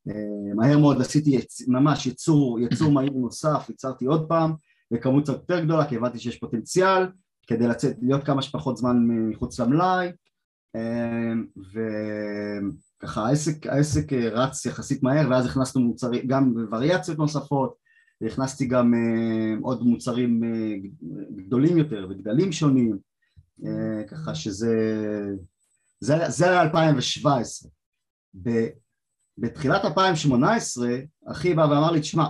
[0.08, 4.54] אה, מהר מאוד עשיתי יצ, ממש יצור, יצור מהיר נוסף, יצרתי עוד פעם,
[4.90, 7.06] בכמות קצת יותר גדולה, כי הבנתי שיש פוטנציאל,
[7.46, 10.12] כדי לצאת, להיות כמה שפחות זמן מחוץ למלאי,
[10.76, 11.32] אה,
[13.02, 17.85] וככה העסק, העסק רץ יחסית מהר, ואז הכנסנו מוצרים, גם וריאציות נוספות,
[18.20, 20.86] והכנסתי גם uh, עוד מוצרים uh,
[21.36, 22.98] גדולים יותר וגדלים שונים,
[23.60, 23.64] uh,
[24.08, 24.76] ככה שזה...
[26.00, 27.70] זה, זה היה 2017.
[28.42, 28.66] ב,
[29.38, 30.88] בתחילת 2018
[31.26, 32.26] אחי בא ואמר לי, תשמע,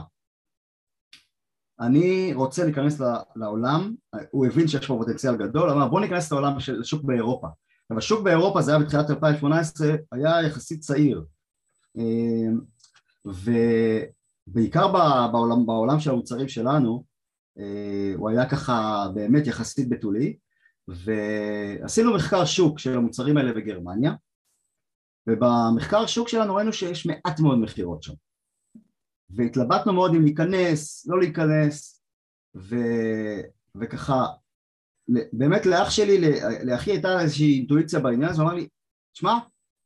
[1.81, 3.01] אני רוצה להיכנס
[3.37, 3.95] לעולם,
[4.31, 7.49] הוא הבין שיש פה פוטנציאל גדול, אמר בוא ניכנס לעולם של שוק באירופה.
[7.91, 11.25] אבל השוק באירופה זה היה בתחילת 2018, היה יחסית צעיר.
[13.27, 13.51] ו...
[14.47, 14.93] בעיקר
[15.33, 17.05] בעולם, בעולם של המוצרים שלנו
[17.59, 20.37] אה, הוא היה ככה באמת יחסית בתולי
[20.89, 24.13] ועשינו מחקר שוק של המוצרים האלה בגרמניה
[25.27, 28.13] ובמחקר שוק שלנו ראינו שיש מעט מאוד מכירות שם.
[29.31, 32.03] והתלבטנו מאוד אם להיכנס, לא להיכנס
[32.57, 32.77] ו...
[33.81, 34.27] וככה
[35.09, 36.21] באמת לאח שלי,
[36.65, 38.69] לאחי הייתה איזושהי אינטואיציה בעניין הזה, הוא אמר לי,
[39.13, 39.33] שמע,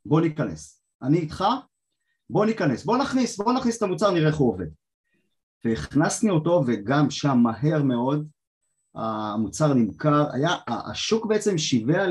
[0.06, 1.44] בוא ניכנס, אני איתך,
[2.30, 4.66] בוא ניכנס, בוא נכניס, בוא נכניס את המוצר נראה איך הוא עובד.
[5.64, 8.26] והכנסנו אותו וגם שם מהר מאוד
[8.94, 12.06] המוצר נמכר, היה, השוק בעצם שיווע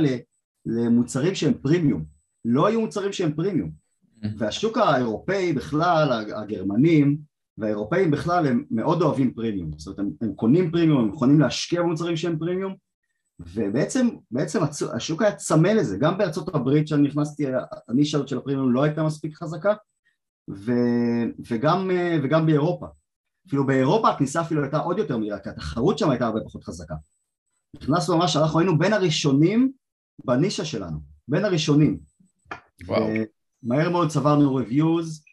[0.65, 2.05] למוצרים שהם פרימיום,
[2.45, 3.71] לא היו מוצרים שהם פרימיום.
[4.37, 7.17] והשוק האירופאי בכלל, הגרמנים
[7.57, 11.81] והאירופאים בכלל הם מאוד אוהבים פרימיום, זאת אומרת הם, הם קונים פרימיום, הם יכולים להשקיע
[11.81, 12.75] במוצרים שהם פרימיום.
[13.39, 14.59] ובעצם בעצם
[14.93, 17.45] השוק היה צמא לזה, גם בארצות הברית שאני נכנסתי,
[17.87, 19.73] הנישה של הפרימיום לא הייתה מספיק חזקה
[20.49, 20.71] ו,
[21.49, 21.91] וגם,
[22.23, 22.87] וגם באירופה.
[23.47, 26.95] אפילו באירופה הכניסה אפילו הייתה עוד יותר מהירה, כי התחרות שם הייתה הרבה פחות חזקה.
[27.75, 29.71] נכנסנו ממש, אנחנו היינו בין הראשונים
[30.25, 31.99] בנישה שלנו, בין הראשונים.
[32.87, 33.07] וואו.
[33.63, 35.29] מהר מאוד צברנו reviews,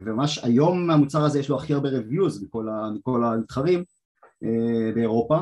[0.00, 3.84] וממש היום המוצר הזה יש לו הכי הרבה reviews מכל, ה, מכל המתחרים
[4.44, 5.38] אה, באירופה,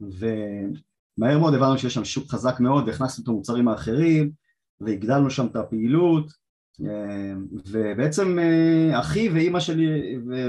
[0.00, 4.32] ומהר מאוד הבנו שיש שם שוק חזק מאוד, והכנסנו את המוצרים האחרים,
[4.80, 6.39] והגדלנו שם את הפעילות, אה,
[7.66, 9.86] ובעצם אה, אחי ואימא שלי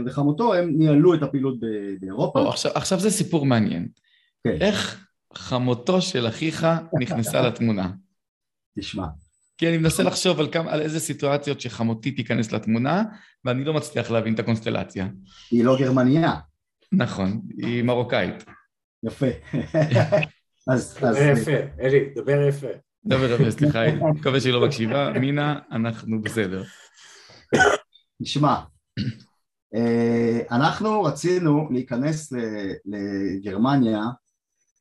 [0.06, 1.56] וחמותו הם ניהלו את הפעילות
[2.00, 2.40] באירופה.
[2.40, 3.88] או, עכשיו, עכשיו זה סיפור מעניין.
[4.44, 4.58] כן.
[4.62, 6.68] איך חמותו של אחיך
[7.00, 7.92] נכנסה לתמונה?
[8.80, 9.06] תשמע.
[9.58, 13.04] כי אני מנסה לחשוב על, כמה, על איזה סיטואציות שחמותי תיכנס לתמונה,
[13.46, 15.08] ואני לא מצליח להבין את הקונסטלציה.
[15.52, 16.34] היא לא גרמניה.
[16.92, 18.46] נכון, היא מרוקאית.
[19.04, 19.26] יפה.
[20.68, 20.98] אז...
[20.98, 22.68] דבר יפה, אלי, דבר יפה.
[23.06, 25.20] דבר דבר, סליחה, אני מקווה שהיא לא מקשיבה.
[25.20, 26.64] מינה, אנחנו בסדר.
[28.20, 28.56] נשמע,
[29.76, 32.34] אה, אנחנו רצינו להיכנס
[32.86, 34.02] לגרמניה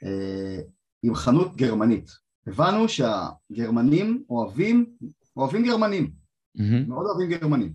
[0.05, 0.61] אה,
[1.03, 2.11] עם חנות גרמנית.
[2.47, 4.87] הבנו שהגרמנים אוהבים,
[5.37, 6.11] אוהבים גרמנים,
[6.89, 7.73] מאוד אוהבים גרמנים.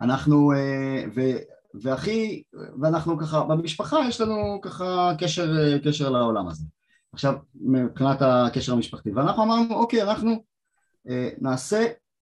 [0.00, 1.20] ואנחנו, אה, ו,
[1.82, 2.42] והכי,
[2.80, 6.64] ואנחנו ככה, במשפחה יש לנו ככה קשר, קשר לעולם הזה.
[7.12, 9.10] עכשיו מבחינת הקשר המשפחתי.
[9.10, 10.44] ואנחנו אמרנו אוקיי אנחנו
[11.08, 11.86] אה, נעשה,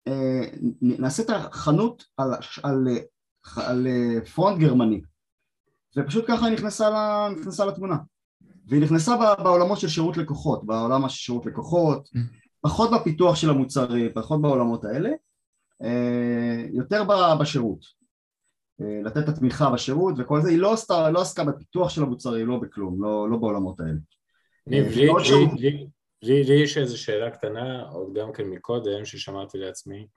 [0.08, 0.41] אה,
[0.82, 2.88] נעשה את החנות על, על,
[3.56, 5.02] על אה, פרונט גרמני.
[5.98, 6.89] ופשוט ככה היא נכנסה,
[7.39, 7.96] נכנסה לתמונה.
[8.67, 12.20] והיא נכנסה בעולמות של שירות לקוחות, בעולם של שירות לקוחות, mm.
[12.62, 15.10] פחות בפיתוח של המוצרים, פחות בעולמות האלה,
[15.84, 17.04] אה, יותר
[17.39, 17.86] בשירות,
[18.82, 22.48] אה, לתת את התמיכה בשירות וכל זה, היא לא עסקה, לא עסקה בפיתוח של המוצרים,
[22.48, 24.00] לא בכלום, לא, לא בעולמות האלה
[24.67, 24.88] ניב,
[26.24, 30.08] לי יש איזו שאלה קטנה, עוד גם כן מקודם, ששמרתי לעצמי.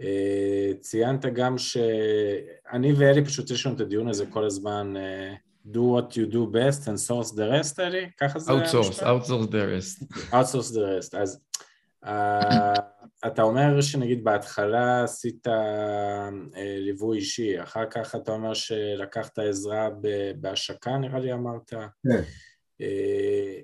[0.00, 5.34] אה, ציינת גם שאני ואלי פשוט יש לנו את הדיון הזה כל הזמן, אה,
[5.72, 8.10] do what you do best and source the rest, אלי?
[8.20, 10.04] ככה זה Outsource, outsource the rest.
[10.30, 11.18] outsource the rest.
[11.18, 11.40] אז
[13.26, 15.46] אתה אומר שנגיד בהתחלה עשית
[16.56, 19.88] ליווי אישי, אחר כך אתה אומר שלקחת עזרה
[20.40, 21.70] בהשקה, נראה לי אמרת.
[21.70, 22.22] כן.
[22.80, 23.60] אה,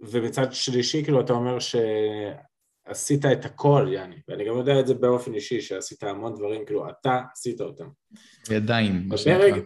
[0.00, 5.34] ובצד שלישי כאילו אתה אומר שעשית את הכל יאני, ואני גם יודע את זה באופן
[5.34, 7.88] אישי שעשית המון דברים, כאילו אתה עשית אותם.
[8.50, 9.60] ידיים, מה שנקרא.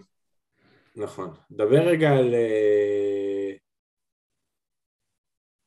[0.97, 1.35] נכון.
[1.51, 2.35] דבר רגע על...
[2.35, 3.53] אה,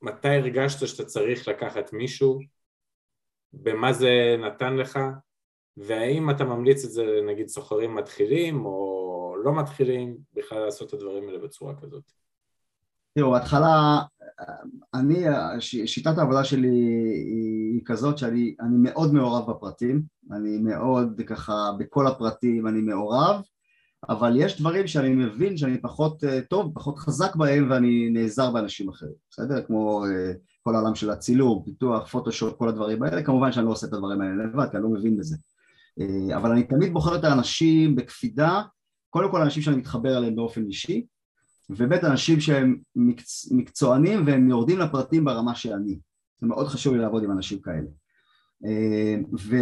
[0.02, 2.40] מתי הרגשת שאתה צריך לקחת מישהו,
[3.54, 5.00] במה זה נתן לך,
[5.78, 8.99] והאם אתה ממליץ את זה נגיד סוחרים מתחילים או
[9.44, 12.04] לא מתחילים בכלל לעשות את הדברים האלה בצורה כזאת?
[13.16, 14.02] תראו, בהתחלה,
[14.94, 15.26] אני,
[15.86, 16.68] שיטת העבודה שלי
[17.74, 23.42] היא כזאת שאני מאוד מעורב בפרטים, אני מאוד ככה, בכל הפרטים אני מעורב,
[24.10, 28.90] אבל יש דברים שאני מבין שאני פחות אה, טוב, פחות חזק בהם ואני נעזר באנשים
[28.90, 29.62] אחרים, בסדר?
[29.68, 30.32] כמו אה,
[30.64, 34.22] כל העולם של הצילום, פיתוח, פוטושופ, כל הדברים האלה, כמובן שאני לא עושה את הדברים
[34.22, 35.36] האלה לבד, כי אני לא מבין בזה.
[36.00, 38.62] אה, אבל אני תמיד בוחר את האנשים בקפידה,
[39.10, 41.06] קודם כל אנשים שאני מתחבר אליהם באופן אישי,
[41.70, 43.52] ובית אנשים שהם מקצ...
[43.52, 46.00] מקצוענים והם יורדים לפרטים ברמה שאני.
[46.42, 47.88] זה מאוד חשוב לי לעבוד עם אנשים כאלה.
[49.40, 49.56] ו...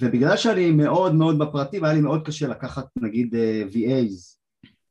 [0.00, 4.36] ובגלל שאני מאוד מאוד בפרטים, היה לי מאוד קשה לקחת נגיד אה, VAs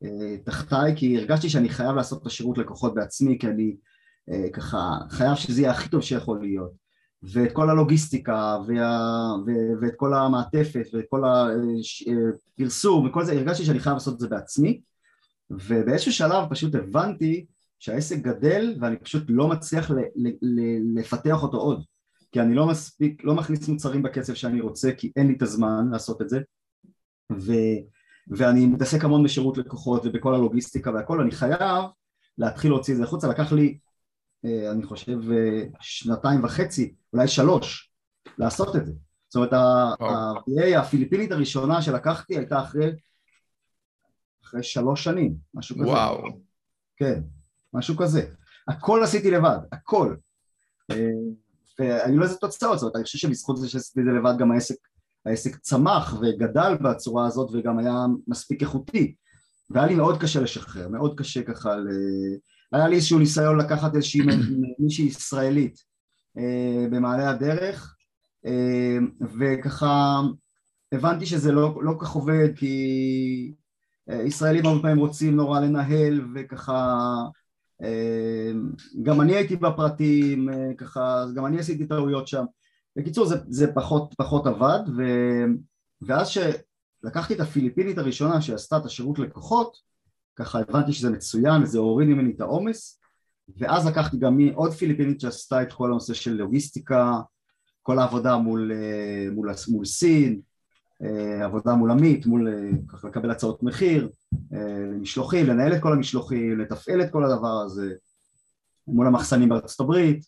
[0.04, 3.76] אה, תחתיי, כי הרגשתי שאני חייב לעשות את השירות לקוחות בעצמי, כי אני
[4.32, 6.81] אה, ככה חייב שזה יהיה הכי טוב שיכול להיות.
[7.24, 9.00] ואת כל הלוגיסטיקה וה,
[9.46, 14.28] ו, ואת כל המעטפת ואת כל הפרסום וכל זה, הרגשתי שאני חייב לעשות את זה
[14.28, 14.82] בעצמי
[15.50, 17.46] ובאיזשהו שלב פשוט הבנתי
[17.80, 20.60] שהעסק גדל ואני פשוט לא מצליח ל, ל, ל,
[21.00, 21.84] לפתח אותו עוד.
[22.32, 25.88] כי אני לא מספיק, לא מכניס מוצרים בקצב שאני רוצה כי אין לי את הזמן
[25.92, 26.40] לעשות את זה.
[27.32, 27.54] ו,
[28.28, 31.84] ואני מתעסק המון בשירות לקוחות ובכל הלוגיסטיקה והכל, אני חייב
[32.38, 33.78] להתחיל להוציא את זה החוצה, לקח לי
[34.46, 35.20] אני חושב
[35.80, 37.92] שנתיים וחצי, אולי שלוש,
[38.38, 38.94] לעשות את זה.
[39.30, 42.92] זאת אומרת ה-VA הפיליפינית הראשונה שלקחתי הייתה אחרי
[44.52, 45.88] אחרי שלוש שנים, משהו כזה.
[45.88, 46.24] וואו.
[46.98, 47.22] כן,
[47.74, 48.34] משהו כזה.
[48.68, 50.16] הכל עשיתי לבד, הכל.
[50.92, 50.96] אה,
[51.80, 54.76] והיו לזה תוצאות, זאת אומרת, אני חושב שבזכות זה שעשיתי את זה לבד גם העסק,
[55.26, 57.96] העסק צמח וגדל בצורה הזאת וגם היה
[58.28, 59.16] מספיק איכותי
[59.70, 61.88] והיה לי מאוד קשה לשחרר, מאוד קשה ככה, ל...
[62.72, 64.22] היה לי איזשהו ניסיון לקחת איזושהי
[64.80, 65.80] מישהי ישראלית
[66.38, 67.96] אה, במעלה הדרך
[68.46, 68.98] אה,
[69.38, 70.22] וככה
[70.92, 73.54] הבנתי שזה לא, לא כך עובד כי
[74.08, 76.98] ישראלים הרבה פעמים רוצים נורא לנהל וככה
[77.82, 78.72] אמ,
[79.04, 82.46] גם אני הייתי בפרטים, אה, ככה, גם אני עשיתי טעויות שם.
[82.96, 85.04] בקיצור, זה, זה פחות, פחות עבד, ו,
[86.02, 89.78] ואז שלקחתי את הפיליפינית הראשונה שעשתה את השירות לקוחות,
[90.42, 93.00] ככה הבנתי שזה מצוין, וזה הוריד ממני את העומס,
[93.58, 97.20] ואז לקחתי גם עוד פיליפינית שעשתה את כל הנושא של לוגיסטיקה,
[97.82, 100.42] כל העבודה מול, אה, מול, מול סין,
[101.04, 102.48] אה, עבודה מול עמית, מול
[102.88, 104.10] ככה לקבל הצעות מחיר,
[104.94, 107.94] למשלוחים, לנהל את כל המשלוחים, לתפעל את כל הדבר הזה
[108.88, 110.26] מול המחסנים בארצות הברית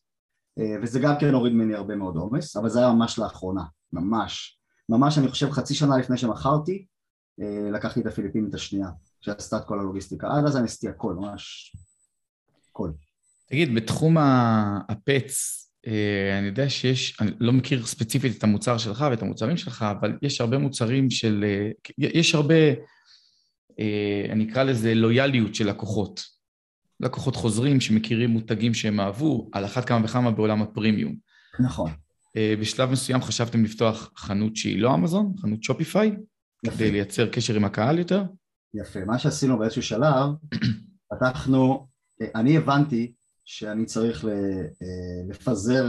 [0.59, 4.59] אה, וזה גם כן הוריד ממני הרבה מאוד עומס, אבל זה היה ממש לאחרונה, ממש.
[4.89, 6.85] ממש אני חושב חצי שנה לפני שמכרתי,
[7.41, 8.87] אה, לקחתי את הפיליפינית השנייה,
[9.23, 10.27] שעשתה את כל הלוגיסטיקה.
[10.27, 11.75] עד אז אני עשיתי הכל, ממש
[12.69, 12.91] הכל.
[13.49, 14.17] תגיד, בתחום
[14.89, 19.85] הפץ, אה, אני יודע שיש, אני לא מכיר ספציפית את המוצר שלך ואת המוצרים שלך,
[19.99, 21.45] אבל יש הרבה מוצרים של,
[21.97, 22.55] יש הרבה
[23.79, 26.23] אה, אני אקרא לזה לויאליות של לקוחות.
[26.99, 31.15] לקוחות חוזרים שמכירים מותגים שהם אהבו, על אחת כמה וכמה בעולם הפרימיום.
[31.59, 31.91] נכון.
[32.37, 36.15] אה, בשלב מסוים חשבתם לפתוח חנות שהיא לא אמזון, חנות שופיפיי,
[36.65, 38.23] כדי לייצר קשר עם הקהל יותר?
[38.73, 39.05] יפה.
[39.05, 40.29] מה שעשינו באיזשהו שלב,
[41.11, 41.87] פתחנו,
[42.21, 43.13] אה, אני הבנתי
[43.45, 44.25] שאני צריך
[45.29, 45.85] לפזר,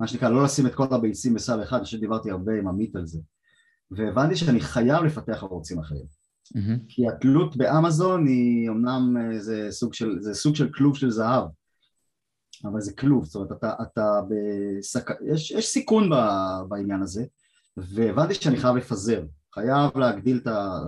[0.00, 2.96] מה שנקרא, לא לשים את כל הביצים בסל אחד, אני חושב שדיברתי הרבה עם עמית
[2.96, 3.18] על זה,
[3.90, 6.06] והבנתי שאני חייב לפתח ערוצים אחרים.
[6.44, 6.78] Mm-hmm.
[6.88, 11.44] כי התלות באמזון היא אמנם אה, זה סוג של, זה סוג של כלוב של זהב
[12.64, 15.10] אבל זה כלוב, זאת אומרת אתה, אתה בסק...
[15.32, 16.14] יש, יש סיכון ב,
[16.68, 17.24] בעניין הזה
[17.76, 20.78] והבנתי שאני חייב לפזר, חייב להגדיל את, ה,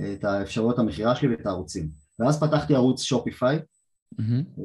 [0.00, 3.58] את האפשרויות המכירה שלי ואת הערוצים ואז פתחתי ערוץ שופיפיי
[4.14, 4.62] mm-hmm.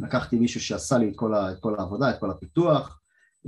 [0.00, 3.00] לקחתי מישהו שעשה לי את כל, ה, את כל העבודה, את כל הפיתוח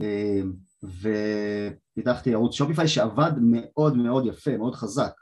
[0.03, 0.41] אה,
[0.83, 5.13] ופיתחתי ערוץ שופיפיי שעבד מאוד מאוד יפה, מאוד חזק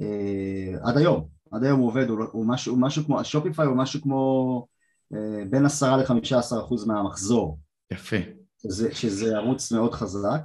[0.00, 3.76] אה, עד היום, עד היום הוא עובד, הוא, הוא, משהו, הוא משהו כמו, השופיפיי הוא
[3.76, 4.66] משהו כמו
[5.14, 7.58] אה, בין עשרה לחמישה עשר אחוז מהמחזור.
[7.92, 8.16] יפה.
[8.62, 10.40] שזה, שזה ערוץ מאוד חזק.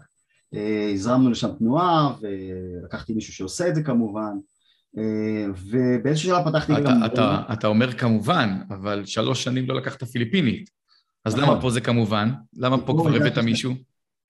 [0.53, 4.37] אה, הזרמנו לשם תנועה ולקחתי מישהו שעושה את זה כמובן.
[5.55, 7.05] ובאיזשהו שלב פתחתי אתה, גם...
[7.05, 10.69] אתה, אתה אומר כמובן, אבל שלוש שנים לא לקחת פיליפינית.
[11.25, 11.49] אז נכון.
[11.49, 12.31] למה פה זה כמובן?
[12.53, 13.73] למה פה כבר הבאת מישהו?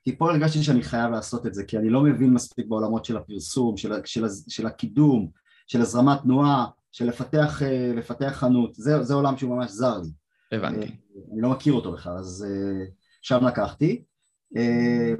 [0.04, 3.18] כי פה הרגשתי שאני חייב לעשות את זה, כי אני לא מבין מספיק בעולמות של
[3.18, 5.30] הפרסום, של, של, של הקידום,
[5.68, 10.10] של הזרמת תנועה, של לפתח, אה, לפתח חנות, זה, זה עולם שהוא ממש זר לי.
[10.52, 10.86] הבנתי.
[10.86, 10.92] אה,
[11.34, 12.86] אני לא מכיר אותו בכלל, אז אה,
[13.22, 14.04] שם לקחתי.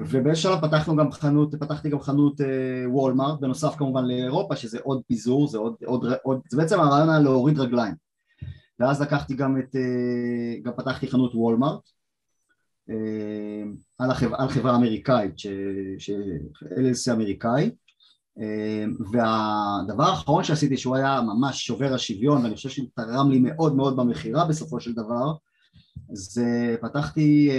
[0.00, 2.40] ובאיזשהו שלב פתחנו גם חנות, פתחתי גם חנות
[2.86, 7.18] וולמארט, בנוסף כמובן לאירופה, שזה עוד פיזור, זה עוד, עוד, עוד, זה בעצם הרעיון היה
[7.18, 7.94] להוריד רגליים.
[8.78, 9.76] ואז לקחתי גם את,
[10.62, 11.80] גם פתחתי חנות וולמארט
[13.98, 15.46] על, החברה, על חברה אמריקאית, ש,
[15.98, 16.10] ש,
[16.64, 17.70] LLC אמריקאי
[19.12, 23.96] והדבר האחרון שעשיתי שהוא היה ממש שובר השוויון ואני חושב שהוא תרם לי מאוד מאוד
[23.96, 25.32] במכירה בסופו של דבר
[26.12, 27.50] זה פתחתי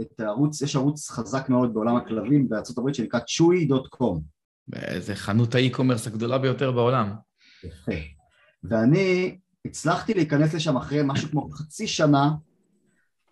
[0.00, 4.20] את הערוץ, יש ערוץ חזק מאוד בעולם הכלבים בארצות הברית שנקרא chewy.com
[4.98, 7.14] זה חנות האי-קומרס הגדולה ביותר בעולם.
[7.64, 7.92] יפה.
[8.64, 12.30] ואני הצלחתי להיכנס לשם אחרי משהו כמו חצי שנה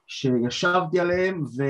[0.06, 1.62] שישבתי עליהם ו...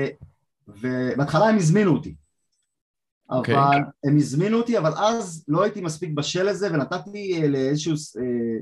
[0.67, 2.09] ובהתחלה הם הזמינו אותי.
[2.09, 3.35] Okay.
[3.35, 3.55] אוקיי.
[3.55, 8.59] אבל הם הזמינו אותי, אבל אז לא הייתי מספיק בשל לזה ונתתי אה, לאיזשהו אה,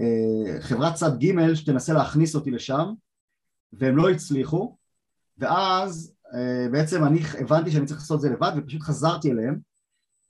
[0.00, 2.92] אה, חברת צד ג' שתנסה להכניס אותי לשם
[3.72, 4.76] והם לא הצליחו
[5.38, 9.58] ואז אה, בעצם אני הבנתי שאני צריך לעשות את זה לבד ופשוט חזרתי אליהם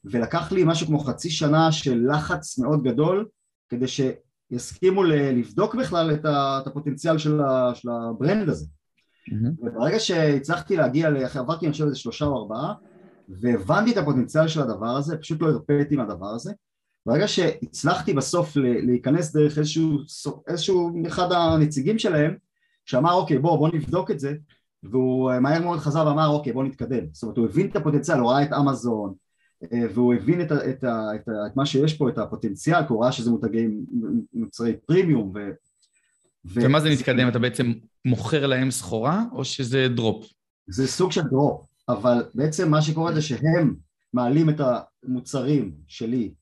[0.04, 3.28] ולקח לי משהו כמו חצי שנה של לחץ מאוד גדול
[3.68, 7.40] כדי שיסכימו לבדוק בכלל את הפוטנציאל של
[7.90, 9.66] ה brand הזה mm-hmm.
[9.66, 12.74] וברגע שהצלחתי להגיע, עברתי אני חושב איזה שלושה או ארבעה
[13.28, 16.52] והבנתי את הפוטנציאל של הדבר הזה, פשוט לא הרפיתי מהדבר הזה
[17.06, 19.98] ברגע שהצלחתי בסוף להיכנס דרך איזשהו,
[20.48, 22.36] איזשהו אחד הנציגים שלהם
[22.84, 24.34] שאמר אוקיי בוא בוא נבדוק את זה
[24.82, 28.30] והוא מהר מאוד חזר ואמר אוקיי בוא נתקדם זאת אומרת הוא הבין את הפוטנציאל, הוא
[28.30, 29.14] ראה את אמזון
[29.72, 32.86] אה, והוא הבין את, ה, את, ה, את, ה, את מה שיש פה, את הפוטנציאל,
[32.86, 33.66] כי הוא ראה שזה מותגי
[34.32, 35.32] מוצרי פרימיום.
[35.34, 35.38] ו,
[36.44, 36.60] ו...
[36.62, 37.28] ומה זה מתקדם?
[37.28, 37.72] אתה בעצם
[38.04, 40.26] מוכר להם סחורה או שזה drop?
[40.66, 43.74] זה סוג של drop, אבל בעצם מה שקורה זה שהם
[44.12, 44.60] מעלים את
[45.04, 46.34] המוצרים שלי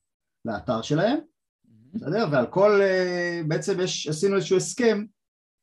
[0.45, 1.19] לאתר שלהם,
[1.95, 2.29] בסדר?
[2.31, 5.05] ועל כל, אה, בעצם יש, עשינו איזשהו הסכם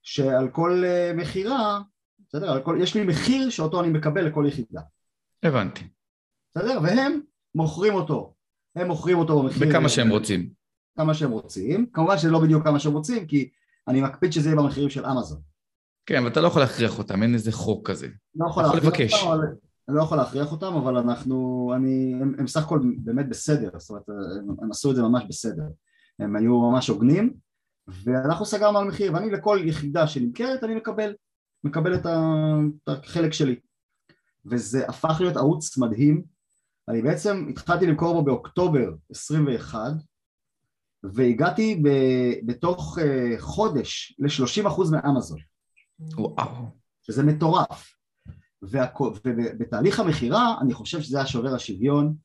[0.08, 1.82] שעל כל אה, מכירה,
[2.28, 2.62] בסדר?
[2.64, 4.82] כל, יש לי מחיר שאותו אני מקבל לכל יחידה.
[5.44, 5.88] הבנתי.
[6.52, 6.80] בסדר?
[6.84, 7.20] והם
[7.56, 8.34] מוכרים אותו,
[8.76, 9.70] הם מוכרים אותו במחיר...
[9.70, 10.50] בכמה שהם רוצים.
[10.98, 13.50] כמה שהם רוצים, כמובן שזה לא בדיוק כמה שהם רוצים כי
[13.88, 15.42] אני מקפיד שזה יהיה במחירים של אמזון.
[16.06, 18.08] כן, אבל אתה לא יכול להכריח אותם, אין איזה חוק כזה.
[18.36, 19.40] לא יכול להכריח אותם, אבל...
[19.90, 23.90] אני לא יכול להכריח אותם, אבל אנחנו, אני, הם, הם סך הכל באמת בסדר, זאת
[23.90, 25.64] אומרת, הם, הם עשו את זה ממש בסדר.
[26.20, 27.34] הם היו ממש הוגנים,
[27.88, 31.16] ואנחנו סגרנו על מחיר, ואני לכל יחידה שנמכרת, אני מקבל,
[31.64, 32.06] מקבל את
[32.88, 33.56] החלק שלי.
[34.46, 36.24] וזה הפך להיות ערוץ מדהים,
[36.88, 39.80] אני בעצם התחלתי למכור בו באוקטובר 21
[41.04, 41.90] והגעתי ב,
[42.46, 43.02] בתוך uh,
[43.40, 45.40] חודש ל-30% מאמזון.
[46.00, 46.66] וואו.
[47.02, 47.94] שזה מטורף.
[48.62, 52.16] ובתהליך המכירה אני חושב שזה היה שובר השוויון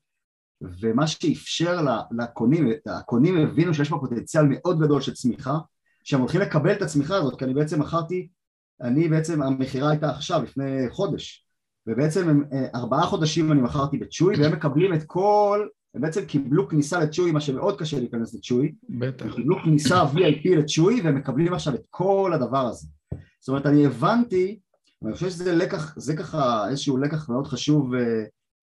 [0.79, 1.85] ומה שאפשר
[2.19, 5.57] לקונים, הקונים הבינו שיש פה פוטנציאל מאוד גדול של צמיחה
[6.03, 8.27] שהם הולכים לקבל את הצמיחה הזאת כי אני בעצם מכרתי,
[8.81, 11.47] אני בעצם המכירה הייתה עכשיו לפני חודש
[11.87, 16.69] ובעצם הם, אה, ארבעה חודשים אני מכרתי בצ'וי והם מקבלים את כל, הם בעצם קיבלו
[16.69, 19.25] כניסה לצ'וי, מה שמאוד קשה להיכנס לצ'וי, בטח.
[19.25, 22.87] הם קיבלו כניסה VIP לצ'וי והם מקבלים עכשיו את כל הדבר הזה.
[23.39, 24.59] זאת אומרת אני הבנתי,
[25.01, 27.97] ואני חושב שזה לקח, זה ככה איזשהו לקח מאוד חשוב uh,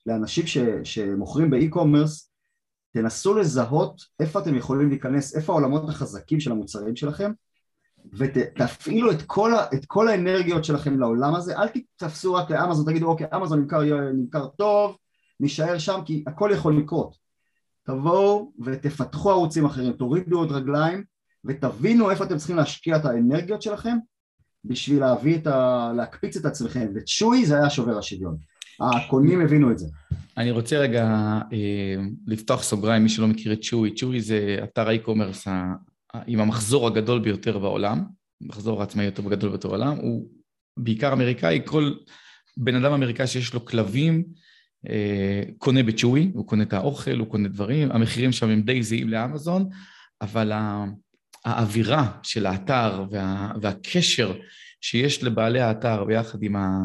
[0.10, 2.32] לאנשים ש, שמוכרים באי-קומרס,
[2.93, 7.32] תנסו לזהות איפה אתם יכולים להיכנס, איפה העולמות החזקים של המוצרים שלכם
[8.13, 13.28] ותפעילו את כל, את כל האנרגיות שלכם לעולם הזה, אל תתפסו רק לאמזון, תגידו אוקיי,
[13.36, 13.82] אמזון נמכר,
[14.13, 14.98] נמכר טוב,
[15.39, 17.15] נשאר שם כי הכל יכול לקרות.
[17.84, 21.04] תבואו ותפתחו ערוצים אחרים, תורידו עוד רגליים
[21.45, 23.98] ותבינו איפה אתם צריכים להשקיע את האנרגיות שלכם
[24.65, 25.91] בשביל להביא את ה...
[25.95, 28.38] להקפיץ את עצמכם, וצ'וי זה היה שובר השוויון.
[28.82, 29.88] הקונים הבינו את זה.
[30.38, 31.06] אני רוצה רגע
[31.54, 31.96] אה,
[32.28, 35.48] לפתוח סוגריים, מי שלא מכיר את צ'וי, צ'וי זה אתר האי-קומרס
[36.28, 38.04] עם המחזור הגדול ביותר בעולם,
[38.44, 40.30] המחזור העצמאי יותר גדול ביותר בעולם, הוא
[40.78, 41.94] בעיקר אמריקאי, כל
[42.58, 44.24] בן אדם אמריקאי שיש לו כלבים
[44.89, 49.10] אה, קונה בצ'וי, הוא קונה את האוכל, הוא קונה דברים, המחירים שם הם די זהים
[49.10, 49.70] לאמזון,
[50.22, 50.52] אבל
[51.46, 54.34] האווירה של האתר וה, והקשר
[54.82, 56.80] שיש לבעלי האתר ביחד עם, ה,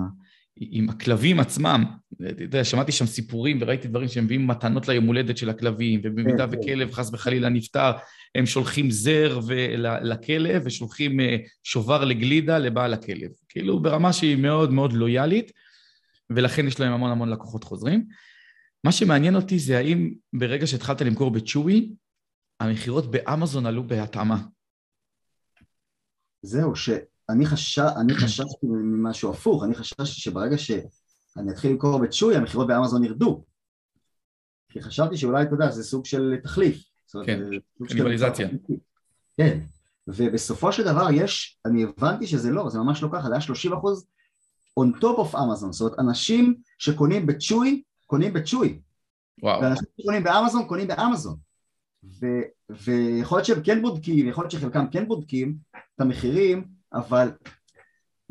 [0.57, 1.85] עם הכלבים עצמם,
[2.31, 6.47] אתה יודע, שמעתי שם סיפורים וראיתי דברים שהם מביאים מתנות ליום הולדת של הכלבים, ובמידה
[6.47, 6.59] כן, כן.
[6.59, 7.93] וכלב חס וחלילה נפטר,
[8.35, 9.41] הם שולחים זר
[10.03, 13.31] לכלב ושולחים אה, שובר לגלידה לבעל הכלב.
[13.49, 15.53] כאילו ברמה שהיא מאוד מאוד לויאלית,
[16.31, 18.05] ולכן יש להם המון המון לקוחות חוזרים.
[18.85, 21.93] מה שמעניין אותי זה האם ברגע שהתחלת למכור בצ'וי,
[22.61, 24.43] המכירות באמזון עלו בהתאמה.
[26.43, 26.77] זהו,
[27.31, 27.81] שאני חשש,
[28.13, 33.45] חששתי ממשהו הפוך, אני חששתי שברגע שאני אתחיל למכור בצ'וי, המכירות באמזון ירדו.
[34.69, 36.85] כי חשבתי שאולי, אתה יודע, זה סוג של תחליף.
[37.27, 37.41] כן,
[37.89, 38.49] קניבליזציה.
[39.37, 39.61] כן,
[40.09, 43.73] ובסופו של דבר יש, אני הבנתי שזה לא, זה ממש לא ככה, זה היה 30
[43.73, 44.07] אחוז
[44.81, 48.81] on top of Amazon, זאת אומרת אנשים שקונים בצ'וי, קונים בצ'וי.
[49.43, 49.63] וואו.
[49.63, 51.37] ואנשים שקונים באמזון, קונים באמזון.
[52.05, 52.27] ו,
[52.71, 56.65] ויכול להיות שהם כן בודקים, יכול להיות שחלקם כן בודקים, את המחירים,
[56.95, 57.33] אבל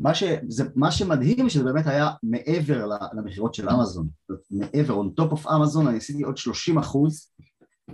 [0.00, 4.08] מה, ש, זה, מה שמדהים שזה באמת היה מעבר למכירות של אמזון,
[4.50, 7.30] מעבר, on top of אמזון אני עשיתי עוד 30 אחוז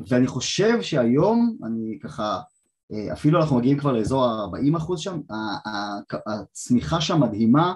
[0.08, 2.40] ואני חושב שהיום אני ככה,
[2.92, 5.20] אה, אפילו אנחנו מגיעים כבר לאזור ה-40 אחוז שם,
[6.26, 7.74] הצמיחה שם מדהימה,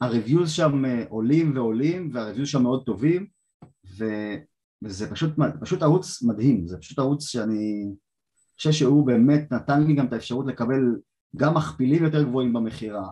[0.00, 3.26] הריוויוז שם אה, עולים ועולים והריוויוז שם מאוד טובים
[3.98, 4.04] ו,
[4.82, 5.30] וזה פשוט,
[5.60, 7.86] פשוט ערוץ מדהים, זה פשוט ערוץ שאני
[8.56, 10.96] חושב שהוא באמת נתן לי גם את האפשרות לקבל
[11.36, 13.08] גם מכפילים יותר גבוהים במכירה.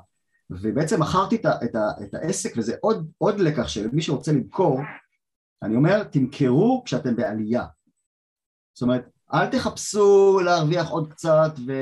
[0.50, 4.80] ובעצם מכרתי את, את, את העסק וזה עוד, עוד לקח שלמי שרוצה למכור
[5.62, 7.66] אני אומר תמכרו כשאתם בעלייה.
[8.74, 11.72] זאת אומרת אל תחפשו להרוויח עוד קצת ו...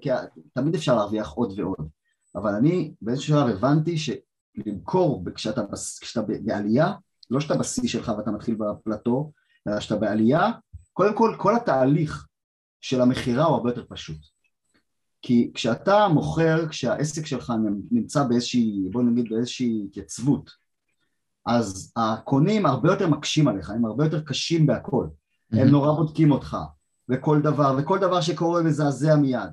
[0.00, 0.10] כי
[0.54, 1.88] תמיד אפשר להרוויח עוד ועוד.
[2.34, 5.62] אבל אני באיזשהו שלב הבנתי שלמכור כשאתה,
[6.00, 6.92] כשאתה בעלייה
[7.30, 9.32] לא שאתה בשיא שלך ואתה מתחיל בפלטו
[9.68, 10.50] אלא שאתה בעלייה
[10.92, 12.26] קודם כל כל התהליך
[12.80, 14.18] של המכירה הוא הרבה יותר פשוט
[15.22, 17.52] כי כשאתה מוכר, כשהעסק שלך
[17.90, 20.50] נמצא באיזושהי, בוא נגיד באיזושהי התייצבות,
[21.46, 25.58] אז הקונים הרבה יותר מקשים עליך, הם הרבה יותר קשים בהכל, mm-hmm.
[25.60, 26.56] הם נורא בודקים אותך,
[27.08, 29.50] וכל דבר, וכל דבר שקורה מזעזע מיד.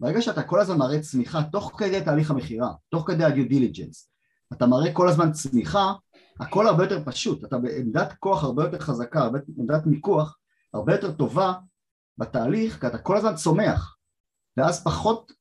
[0.00, 4.06] ברגע שאתה כל הזמן מראה צמיחה, תוך כדי תהליך המכירה, תוך כדי ה-due diligence,
[4.52, 5.92] אתה מראה כל הזמן צמיחה,
[6.40, 10.38] הכל הרבה יותר פשוט, אתה בעמדת כוח הרבה יותר חזקה, בעמדת מיקוח
[10.74, 11.52] הרבה יותר טובה
[12.18, 13.96] בתהליך, כי אתה כל הזמן צומח,
[14.60, 15.32] ואז פחות,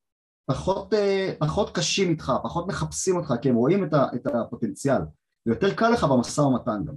[0.46, 5.02] פחות, אה, פחות קשים איתך, פחות מחפשים אותך, כי הם רואים את, ה, את הפוטנציאל,
[5.46, 6.94] ויותר קל לך במשא ומתן גם.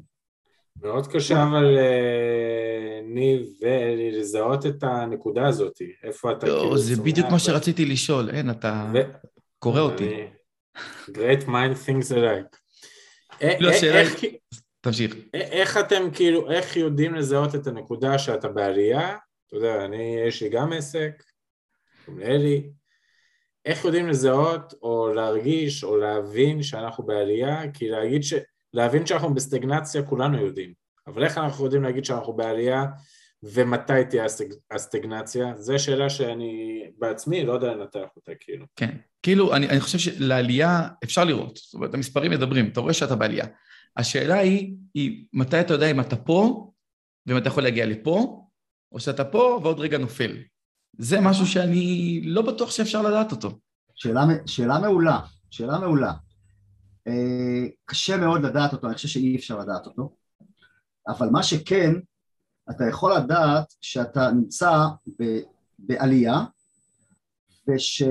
[0.82, 6.78] מאוד קשה אבל אה, ניב ואלי לזהות את הנקודה הזאת, איפה אתה לא, כאילו...
[6.78, 8.92] זה בדיוק מה שרציתי לשאול, אין, אתה
[9.58, 10.26] קורא אותי.
[11.10, 12.56] great mind things alike.
[13.60, 14.10] לא, השאלה
[14.80, 15.14] תמשיך.
[15.34, 19.16] איך אתם כאילו, איך יודעים לזהות את הנקודה שאתה בעלייה?
[19.46, 21.22] אתה יודע, אני, יש לי גם עסק,
[22.22, 22.70] אלי,
[23.64, 27.72] איך יודעים לזהות או להרגיש או להבין שאנחנו בעלייה?
[27.72, 28.34] כי להגיד ש...
[28.74, 30.72] להבין שאנחנו בסטגנציה כולנו יודעים,
[31.06, 32.84] אבל איך אנחנו יודעים להגיד שאנחנו בעלייה
[33.42, 34.26] ומתי תהיה
[34.70, 35.54] הסטגנציה?
[35.56, 38.66] זו שאלה שאני בעצמי לא יודע לנתח אותה כאילו.
[38.76, 43.16] כן, כאילו אני, אני חושב שלעלייה אפשר לראות, זאת אומרת המספרים מדברים, אתה רואה שאתה
[43.16, 43.46] בעלייה.
[43.96, 46.70] השאלה היא, היא מתי אתה יודע אם אתה פה
[47.26, 48.46] ואם אתה יכול להגיע לפה,
[48.92, 50.36] או שאתה פה ועוד רגע נופל.
[50.98, 53.58] זה משהו שאני לא בטוח שאפשר לדעת אותו.
[53.94, 55.20] שאלה, שאלה מעולה,
[55.50, 56.12] שאלה מעולה.
[57.08, 60.16] אה, קשה מאוד לדעת אותו, אני חושב שאי אפשר לדעת אותו,
[61.08, 61.92] אבל מה שכן,
[62.70, 64.72] אתה יכול לדעת שאתה נמצא
[65.20, 65.38] ב,
[65.78, 66.44] בעלייה,
[67.68, 68.02] וש,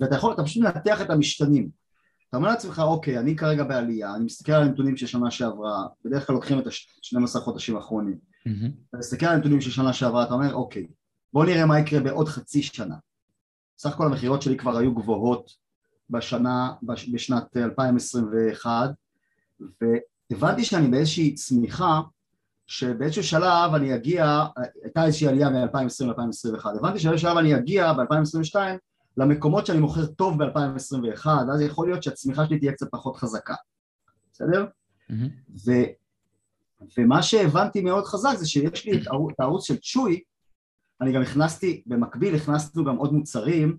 [0.00, 1.68] ואתה יכול, אתה פשוט מנתח את המשתנים.
[2.28, 6.26] אתה אומר לעצמך, אוקיי, אני כרגע בעלייה, אני מסתכל על הנתונים של שנה שעברה, בדרך
[6.26, 8.18] כלל לוקחים את ה-12 חודשים האחרונים,
[8.48, 8.70] mm-hmm.
[8.88, 10.86] אתה מסתכל על הנתונים של שנה שעברה, אתה אומר, אוקיי,
[11.32, 12.96] בואו נראה מה יקרה בעוד חצי שנה.
[13.78, 15.50] סך הכל המכירות שלי כבר היו גבוהות
[16.10, 18.90] בשנה, בשנת 2021
[19.60, 22.00] והבנתי שאני באיזושהי צמיחה
[22.66, 24.44] שבאיזשהו שלב אני אגיע,
[24.82, 28.56] הייתה איזושהי עלייה מ-2020 ל-2021, הבנתי שבאיזשהו שלב אני אגיע ב-2022
[29.16, 33.54] למקומות שאני מוכר טוב ב-2021, ואז יכול להיות שהצמיחה שלי תהיה קצת פחות חזקה,
[34.32, 34.66] בסדר?
[35.10, 35.14] Mm-hmm.
[35.66, 35.72] ו,
[36.98, 40.22] ומה שהבנתי מאוד חזק זה שיש לי את הערוץ של צ'וי
[41.00, 43.78] אני גם הכנסתי, במקביל הכנסנו גם עוד מוצרים,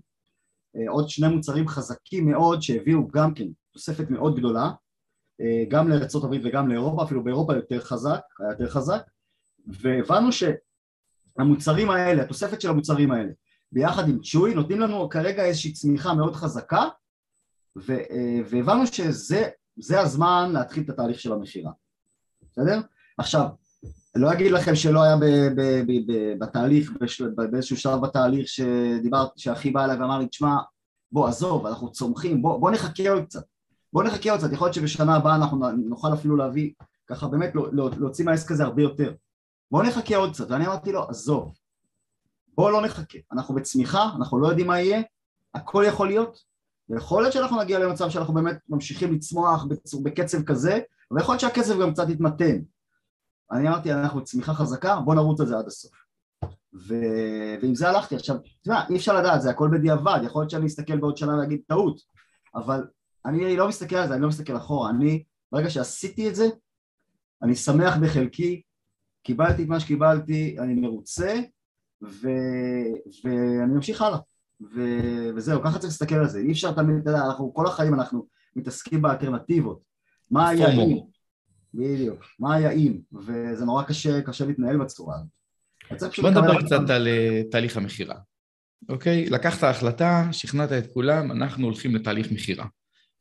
[0.76, 4.70] אה, עוד שני מוצרים חזקים מאוד שהביאו גם כן תוספת מאוד גדולה,
[5.40, 9.02] אה, גם לארה"ב וגם לאירופה, אפילו באירופה יותר חזק, היה יותר חזק,
[9.66, 13.32] והבנו שהמוצרים האלה, התוספת של המוצרים האלה,
[13.72, 16.88] ביחד עם צ'וי, נותנים לנו כרגע איזושהי צמיחה מאוד חזקה,
[17.90, 21.72] אה, והבנו שזה הזמן להתחיל את התהליך של המכירה,
[22.50, 22.80] בסדר?
[23.18, 23.46] עכשיו,
[24.14, 25.24] לא אגיד לכם שלא היה ב,
[25.56, 26.92] ב, ב, בתהליך,
[27.50, 30.56] באיזשהו שלב בתהליך שדיברת, שאחי בא אליי ואמר לי, תשמע,
[31.12, 33.42] בוא עזוב, אנחנו צומחים, בוא, בוא נחכה עוד קצת,
[33.92, 36.72] בוא נחכה עוד קצת, יכול להיות שבשנה הבאה אנחנו נוכל אפילו להביא,
[37.06, 39.14] ככה באמת לא, לא, להוציא מהעסק הזה הרבה יותר,
[39.70, 41.54] בוא נחכה עוד קצת, ואני אמרתי לו, עזוב,
[42.56, 45.02] בוא לא נחכה, אנחנו בצמיחה, אנחנו לא יודעים מה יהיה,
[45.54, 46.38] הכל יכול להיות,
[46.88, 49.66] ויכול להיות שאנחנו נגיע למצב שאנחנו באמת ממשיכים לצמוח
[50.02, 52.58] בקצב כזה, ויכול להיות שהקצב גם קצת יתמתן,
[53.52, 55.92] אני אמרתי, אנחנו צמיחה חזקה, בוא נרוץ על זה עד הסוף.
[56.74, 56.94] ו...
[57.62, 58.16] ועם זה הלכתי.
[58.16, 61.60] עכשיו, תשמע, אי אפשר לדעת, זה הכל בדיעבד, יכול להיות שאני אסתכל בעוד שנה ואגיד
[61.66, 62.00] טעות,
[62.54, 62.86] אבל
[63.26, 64.90] אני לא מסתכל על זה, אני לא מסתכל אחורה.
[64.90, 66.48] אני, ברגע שעשיתי את זה,
[67.42, 68.62] אני שמח בחלקי,
[69.22, 71.40] קיבלתי את מה שקיבלתי, אני מרוצה,
[72.02, 72.28] ו...
[73.24, 74.18] ואני ממשיך הלאה.
[74.74, 74.80] ו...
[75.36, 76.38] וזהו, ככה צריך להסתכל על זה.
[76.38, 78.26] אי אפשר תמיד, אתה יודע, אנחנו כל החיים אנחנו
[78.56, 79.80] מתעסקים באלטרנטיבות.
[80.30, 80.98] מה היה אם?
[81.74, 85.16] בדיוק, מה היה אם, וזה נורא קשה, קשה להתנהל בצורה
[85.90, 86.18] הזאת.
[86.20, 88.16] בוא נדבר קצת על אה, תהליך המכירה.
[88.88, 89.30] אוקיי?
[89.30, 92.66] לקחת החלטה, שכנעת את כולם, אנחנו הולכים לתהליך מכירה.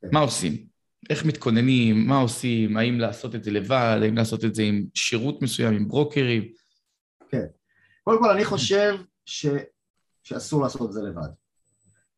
[0.01, 0.07] כן.
[0.11, 0.65] מה עושים?
[1.09, 2.07] איך מתכוננים?
[2.07, 2.77] מה עושים?
[2.77, 3.99] האם לעשות את זה לבד?
[4.01, 6.51] האם לעשות את זה עם שירות מסוים, עם ברוקרים?
[7.29, 7.45] כן.
[8.03, 8.95] קודם כל, אני חושב
[9.25, 9.45] ש...
[10.23, 11.29] שאסור לעשות את זה לבד.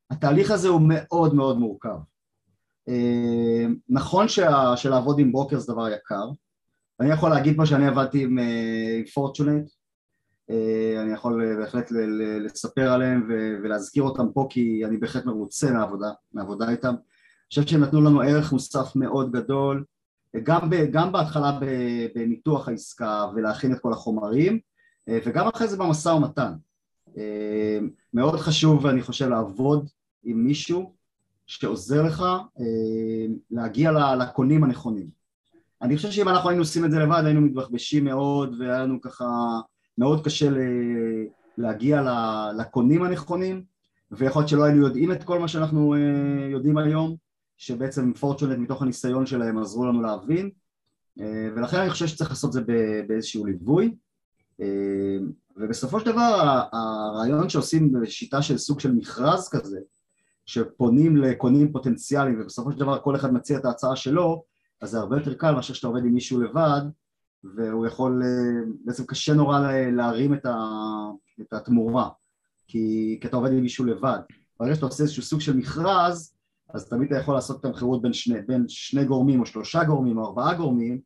[0.10, 1.98] התהליך הזה הוא מאוד מאוד מורכב.
[2.90, 4.78] אה, נכון שה...
[4.78, 6.30] שלעבוד עם ברוקר זה דבר יקר.
[7.00, 8.38] אני יכול להגיד פה שאני עבדתי עם
[9.14, 9.70] פורצ'ונט,
[10.50, 11.92] אה, אני יכול אה, בהחלט
[12.40, 13.28] לספר עליהם
[13.64, 16.90] ולהזכיר אותם פה כי אני בהחלט מרוצה מהעבודה, מהעבודה איתם.
[16.90, 19.84] אני חושב שהם נתנו לנו ערך מוסף מאוד גדול,
[20.44, 21.60] גם, ב, גם בהתחלה
[22.16, 24.60] בניתוח העסקה ולהכין את כל החומרים
[25.10, 26.54] וגם אחרי זה במשא ומתן.
[28.14, 29.90] מאוד חשוב אני חושב לעבוד
[30.24, 30.94] עם מישהו
[31.48, 32.24] שעוזר לך
[33.52, 35.24] להגיע לקונים הנכונים.
[35.82, 39.26] אני חושב שאם אנחנו היינו עושים את זה לבד היינו מתבחבשים מאוד והיה לנו ככה
[39.98, 40.50] מאוד קשה
[41.58, 42.02] להגיע
[42.58, 43.64] לקונים הנכונים
[44.12, 47.16] ויכול להיות שלא היינו יודעים את כל מה שאנחנו אה, יודעים היום
[47.58, 50.50] שבעצם פורצ'ונט מתוך הניסיון שלהם עזרו לנו להבין
[51.20, 52.62] אה, ולכן אני חושב שצריך לעשות את זה
[53.08, 53.96] באיזשהו ליווי
[54.62, 55.18] אה,
[55.58, 59.80] ובסופו של דבר הרעיון שעושים בשיטה של סוג של מכרז כזה
[60.46, 64.44] שפונים לקונים פוטנציאליים ובסופו של דבר כל אחד מציע את ההצעה שלו
[64.82, 66.82] אז זה הרבה יותר קל מאשר שאתה עובד עם מישהו לבד
[67.44, 69.60] והוא יכול, אה, בעצם קשה נורא
[69.92, 70.58] להרים את, ה,
[71.42, 72.10] את התמורה
[72.68, 74.20] כי, כי אתה עובד עם מישהו לבד
[74.60, 76.34] ברגע שאתה עושה איזשהו סוג של מכרז
[76.74, 80.18] אז תמיד אתה יכול לעשות את המכירות בין שני, בין שני גורמים או שלושה גורמים
[80.18, 81.00] או ארבעה גורמים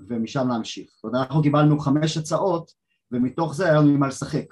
[0.00, 0.90] ומשם להמשיך.
[0.94, 2.70] זאת אומרת, אנחנו קיבלנו חמש הצעות
[3.12, 4.44] ומתוך זה היה לנו מה לשחק.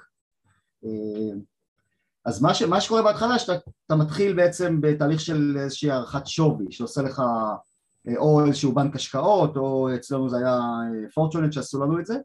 [2.25, 7.01] אז מה, ש, מה שקורה בהתחלה שאתה מתחיל בעצם בתהליך של איזושהי הערכת שווי שעושה
[7.01, 7.21] לך
[8.07, 10.59] אה, או איזשהו בנק השקעות, או אצלנו זה היה
[11.13, 12.15] פורצ'ונט אה, שעשו לנו את זה,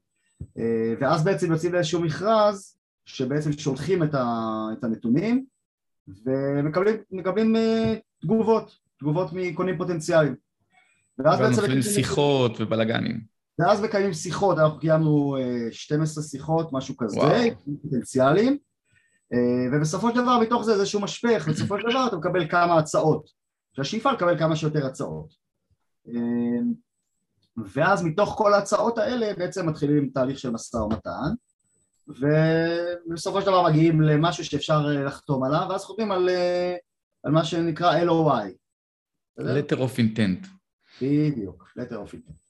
[0.58, 4.14] אה, ואז בעצם יוצאים לאיזשהו מכרז שבעצם שולחים את,
[4.82, 5.44] הנתונים
[6.24, 7.54] ומקבלים
[8.20, 10.34] תגובות, תגובות מקונים פוטנציאליים.
[11.18, 11.58] ואז בעצם...
[11.58, 13.20] ומתחילים שיחות ובלאגנים.
[13.58, 15.36] ואז מקיימים שיחות, אנחנו קיימנו
[15.70, 17.20] 12 שיחות, משהו כזה,
[17.82, 18.58] פוטנציאליים,
[19.72, 23.30] ובסופו של דבר מתוך זה איזשהו משפך, בסופו של דבר אתה מקבל כמה הצעות.
[23.76, 25.34] שהשאיפה לקבל כמה שיותר הצעות.
[26.08, 26.72] אמ,
[27.56, 31.34] ואז מתוך כל ההצעות האלה בעצם מתחילים תהליך של משא ומתן
[32.08, 36.76] ובסופו של דבר מגיעים למשהו שאפשר אה, לחתום עליו ואז חותמים על, אה,
[37.22, 38.50] על מה שנקרא LOI.
[39.40, 40.46] letter of intent.
[41.02, 42.46] בדיוק, letter of intent.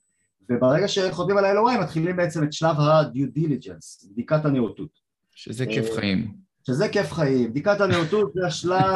[0.50, 4.90] וברגע שחותמים על ה-LOI מתחילים בעצם את שלב ה-due diligence, בדיקת הנאותות.
[5.34, 6.45] שזה כיף אה, חיים.
[6.66, 7.50] שזה כיף חיים.
[7.50, 8.94] בדיקת הנאותות זה השלב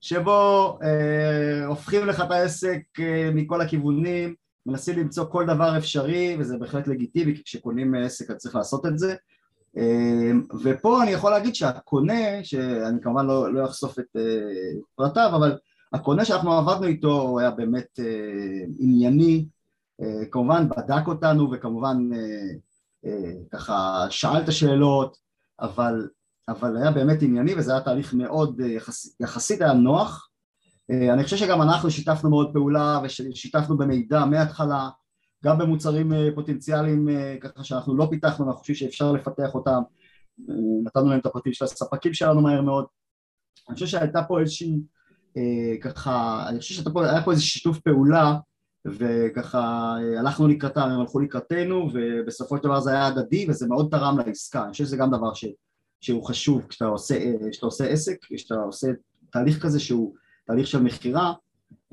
[0.00, 4.34] שבו אה, הופכים לך את העסק אה, מכל הכיוונים,
[4.66, 8.98] מנסים למצוא כל דבר אפשרי וזה בהחלט לגיטימי כי כשקונים עסק אז צריך לעשות את
[8.98, 9.14] זה
[9.76, 10.30] אה,
[10.64, 15.58] ופה אני יכול להגיד שהקונה, שאני כמובן לא, לא אחשוף את אה, פרטיו אבל
[15.92, 19.46] הקונה שאנחנו עבדנו איתו הוא היה באמת אה, ענייני,
[20.30, 21.96] כמובן בדק אותנו וכמובן
[23.52, 25.16] ככה שאל את השאלות
[25.60, 26.08] אבל
[26.48, 30.28] אבל היה באמת ענייני וזה היה תהליך מאוד אה, יחס, יחסית היה נוח.
[30.90, 34.88] אה, אני חושב שגם אנחנו שיתפנו מאוד פעולה ושיתפנו במידע מההתחלה
[35.44, 37.08] גם במוצרים אה, פוטנציאליים
[37.40, 39.82] ככה שאנחנו לא פיתחנו ואנחנו חושבים שאפשר לפתח אותם.
[40.84, 42.84] נתנו להם את הפרטים של הספקים שלנו מהר מאוד.
[43.68, 44.78] אני חושב שהייתה פה איזושהי
[45.82, 48.36] ככה אני חושב שהיה פה איזה שיתוף פעולה
[48.86, 54.18] וככה הלכנו לקראתם, הם הלכו לקראתנו ובסופו של דבר זה היה הדדי וזה מאוד תרם
[54.18, 55.44] לעסקה, אני חושב שזה גם דבר ש...
[56.02, 57.18] שהוא חשוב כשאתה עושה,
[57.50, 58.88] כשאתה עושה עסק, כשאתה עושה
[59.30, 60.14] תהליך כזה שהוא
[60.46, 61.32] תהליך של מכירה,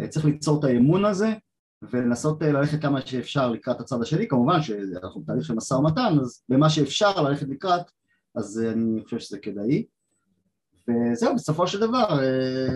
[0.09, 1.33] צריך ליצור את האמון הזה
[1.81, 6.69] ולנסות ללכת כמה שאפשר לקראת הצד השני, כמובן שאנחנו בתהליך של משא ומתן, אז במה
[6.69, 7.81] שאפשר ללכת לקראת,
[8.35, 9.85] אז אני חושב שזה כדאי.
[10.87, 12.19] וזהו, בסופו של דבר,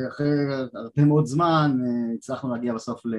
[0.08, 0.28] אחרי
[0.74, 1.78] הרבה מאוד זמן
[2.16, 3.16] הצלחנו להגיע בסוף ל...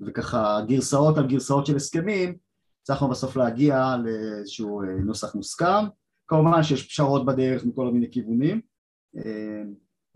[0.00, 2.36] וככה גרסאות על גרסאות של הסכמים,
[2.82, 5.84] הצלחנו בסוף להגיע לאיזשהו נוסח מוסכם
[6.28, 8.60] כמובן שיש פשרות בדרך מכל מיני כיוונים
[9.16, 9.62] אה,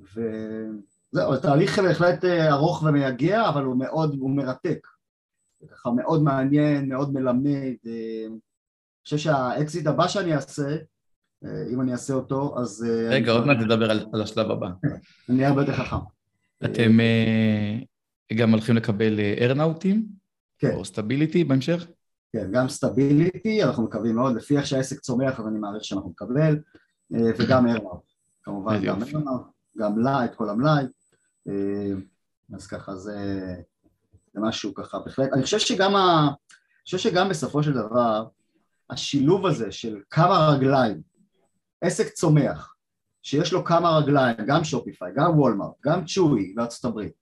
[0.01, 4.87] וזהו, התהליך בהחלט אה, ארוך ומייגע אבל הוא מאוד, הוא מרתק
[5.71, 10.77] ככה מאוד מעניין, מאוד מלמד אה, אני חושב שהאקזיט הבא שאני אעשה
[11.73, 12.87] אם אני אעשה אותו אז...
[13.11, 14.69] רגע, עוד מעט נדבר על השלב הבא.
[15.29, 15.97] אני הרבה יותר חכם.
[16.65, 16.99] אתם
[18.35, 20.07] גם הולכים לקבל earn-out ים?
[20.59, 20.71] כן.
[20.75, 21.87] או stability בהמשך?
[22.33, 26.59] כן, גם stability, אנחנו מקווים מאוד, לפי איך שהעסק צומח, אז אני מעריך שאנחנו נקבל,
[27.15, 28.03] אה, וגם earn-out,
[28.43, 29.43] כמובן גם earn-out,
[29.79, 30.85] גם מלאי, את כל המלאי,
[31.49, 31.93] אה,
[32.55, 33.17] אז ככה זה,
[34.35, 38.27] זה משהו ככה בהחלט, אני חושב שגם, ה, אני חושב שגם בסופו של דבר,
[38.91, 41.01] השילוב הזה של כמה רגליים,
[41.81, 42.75] עסק צומח,
[43.23, 47.20] שיש לו כמה רגליים, גם שופיפיי, גם וולמארט, גם צ'וי בארצות הברית,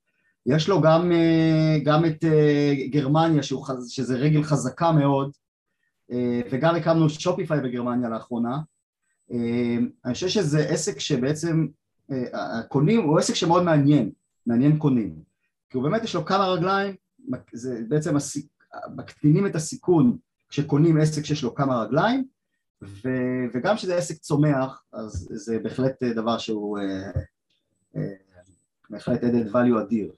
[0.48, 5.32] יש לו גם, אה, גם את אה, גרמניה שהוא, שזה רגל חזקה מאוד
[6.10, 8.58] אה, וגם הקמנו שופיפיי בגרמניה לאחרונה.
[10.04, 11.66] אני חושב שזה עסק שבעצם
[12.32, 14.10] הקונים הוא עסק שמאוד מעניין,
[14.46, 15.14] מעניין קונים.
[15.70, 16.94] כי הוא באמת יש לו כמה רגליים,
[17.52, 18.14] זה בעצם
[18.96, 20.16] מקטינים את הסיכון
[20.48, 22.24] כשקונים עסק שיש לו כמה רגליים
[22.82, 23.08] ו,
[23.54, 26.78] וגם כשזה עסק צומח אז זה בהחלט דבר שהוא
[28.90, 30.12] בהחלט added value אדיר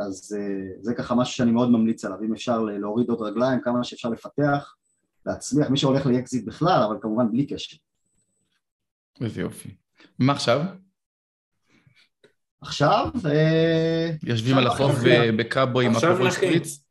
[0.00, 3.84] אז אה, זה ככה משהו שאני מאוד ממליץ עליו, אם אפשר להוריד עוד רגליים, כמה
[3.84, 4.74] שאפשר לפתח,
[5.26, 7.76] להצליח, מי שהולך לאקזיט בכלל, אבל כמובן בלי קשר.
[9.20, 9.74] איזה יופי.
[10.18, 10.60] מה עכשיו?
[12.60, 13.08] עכשיו...
[13.26, 14.94] אה, יושבים על החוף
[15.38, 16.84] בקאבו עם הפרול שפריץ?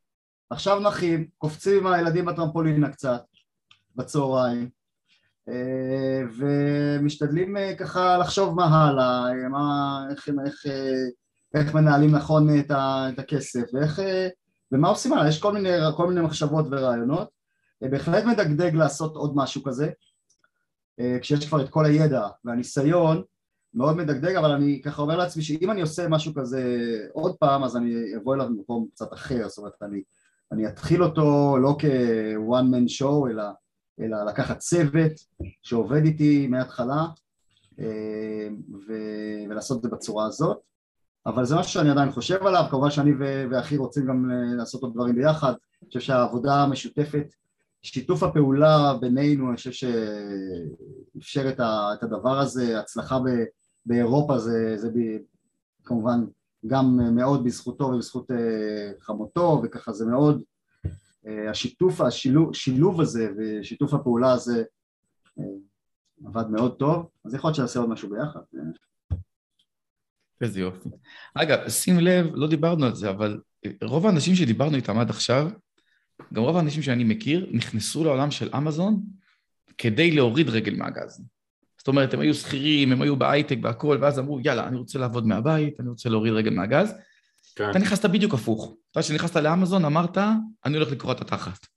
[0.49, 3.23] עכשיו נחים, קופצים עם הילדים בטרמפולינה קצת,
[3.95, 4.69] בצהריים,
[6.37, 10.65] ומשתדלים ככה לחשוב מה הלאה, מה, איך, איך
[11.53, 14.01] איך מנהלים נכון את, ה, את הכסף ואיך,
[14.71, 17.29] ומה עושים הלאה, יש כל מיני, כל מיני מחשבות ורעיונות,
[17.81, 19.89] בהחלט מדגדג לעשות עוד משהו כזה,
[21.21, 23.23] כשיש כבר את כל הידע והניסיון,
[23.73, 26.63] מאוד מדגדג, אבל אני ככה אומר לעצמי שאם אני עושה משהו כזה
[27.13, 30.01] עוד פעם, אז אני אבוא אליו במקום קצת אחר, זאת אומרת, אני,
[30.51, 33.43] אני אתחיל אותו לא כ-one man show, אלא,
[33.99, 35.11] אלא לקחת צוות
[35.61, 37.05] שעובד איתי מההתחלה,
[38.87, 40.72] ולעשות את זה בצורה הזאת.
[41.25, 43.11] אבל זה משהו שאני עדיין חושב עליו, כמובן שאני
[43.51, 47.33] ואחי רוצים גם אה, לעשות עוד דברים ביחד, אני חושב שהעבודה המשותפת,
[47.81, 49.71] שיתוף הפעולה בינינו, אני חושב
[51.15, 53.19] שאפשר את הדבר הזה, הצלחה
[53.85, 54.89] באירופה זה, זה
[55.83, 56.25] כמובן
[56.67, 60.41] גם מאוד בזכותו ובזכות אה, חמותו, וככה זה מאוד,
[61.27, 64.63] אה, השיתוף, השילוב הזה ושיתוף הפעולה הזה
[66.25, 68.39] עבד מאוד טוב, אז יכול להיות שנעשה עוד משהו ביחד.
[70.43, 70.89] איזה יופי.
[71.35, 73.39] אגב, שים לב, לא דיברנו על זה, אבל
[73.83, 75.49] רוב האנשים שדיברנו איתם עד עכשיו,
[76.33, 79.03] גם רוב האנשים שאני מכיר, נכנסו לעולם של אמזון
[79.77, 81.21] כדי להוריד רגל מהגז.
[81.77, 85.27] זאת אומרת, הם היו שכירים, הם היו בהייטק והכול, ואז אמרו, יאללה, אני רוצה לעבוד
[85.27, 86.93] מהבית, אני רוצה להוריד רגל מהגז.
[87.55, 87.69] כן.
[87.69, 88.75] אתה נכנסת בדיוק הפוך.
[88.91, 90.17] אתה כשנכנסת לאמזון אמרת,
[90.65, 91.67] אני הולך לקרוא את התחת.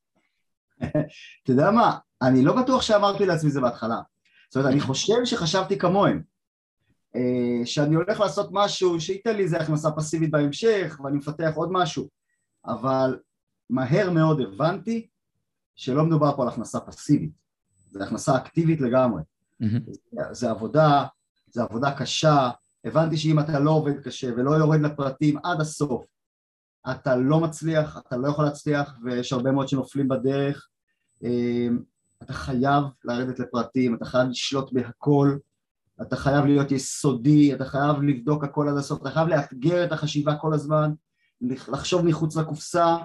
[1.42, 3.96] אתה יודע מה, אני לא בטוח שאמרתי לעצמי זה בהתחלה.
[4.48, 6.22] זאת אומרת, אני חושב שחשבתי כמוהם.
[7.16, 12.08] אה, שאני הולך לעשות משהו שייתן לי איזה הכנסה פסיבית בהמשך ואני מפתח עוד משהו.
[12.66, 13.18] אבל
[13.70, 15.06] מהר מאוד הבנתי
[15.74, 17.30] שלא מדובר פה על הכנסה פסיבית.
[17.90, 19.22] זה הכנסה אקטיבית לגמרי.
[19.62, 19.90] mm-hmm.
[20.12, 21.04] זה, זה עבודה,
[21.46, 22.50] זה עבודה קשה.
[22.84, 26.04] הבנתי שאם אתה לא עובד קשה ולא יורד לפרטים עד הסוף
[26.90, 30.68] אתה לא מצליח, אתה לא יכול להצליח ויש הרבה מאוד שנופלים בדרך.
[31.24, 31.68] אה,
[32.22, 35.36] אתה חייב לרדת לפרטים, אתה חייב לשלוט בהכל
[36.03, 40.36] אתה חייב להיות יסודי, אתה חייב לבדוק הכל עד הסוף, אתה חייב לאתגר את החשיבה
[40.36, 40.92] כל הזמן,
[41.40, 42.97] לחשוב מחוץ לקופסה,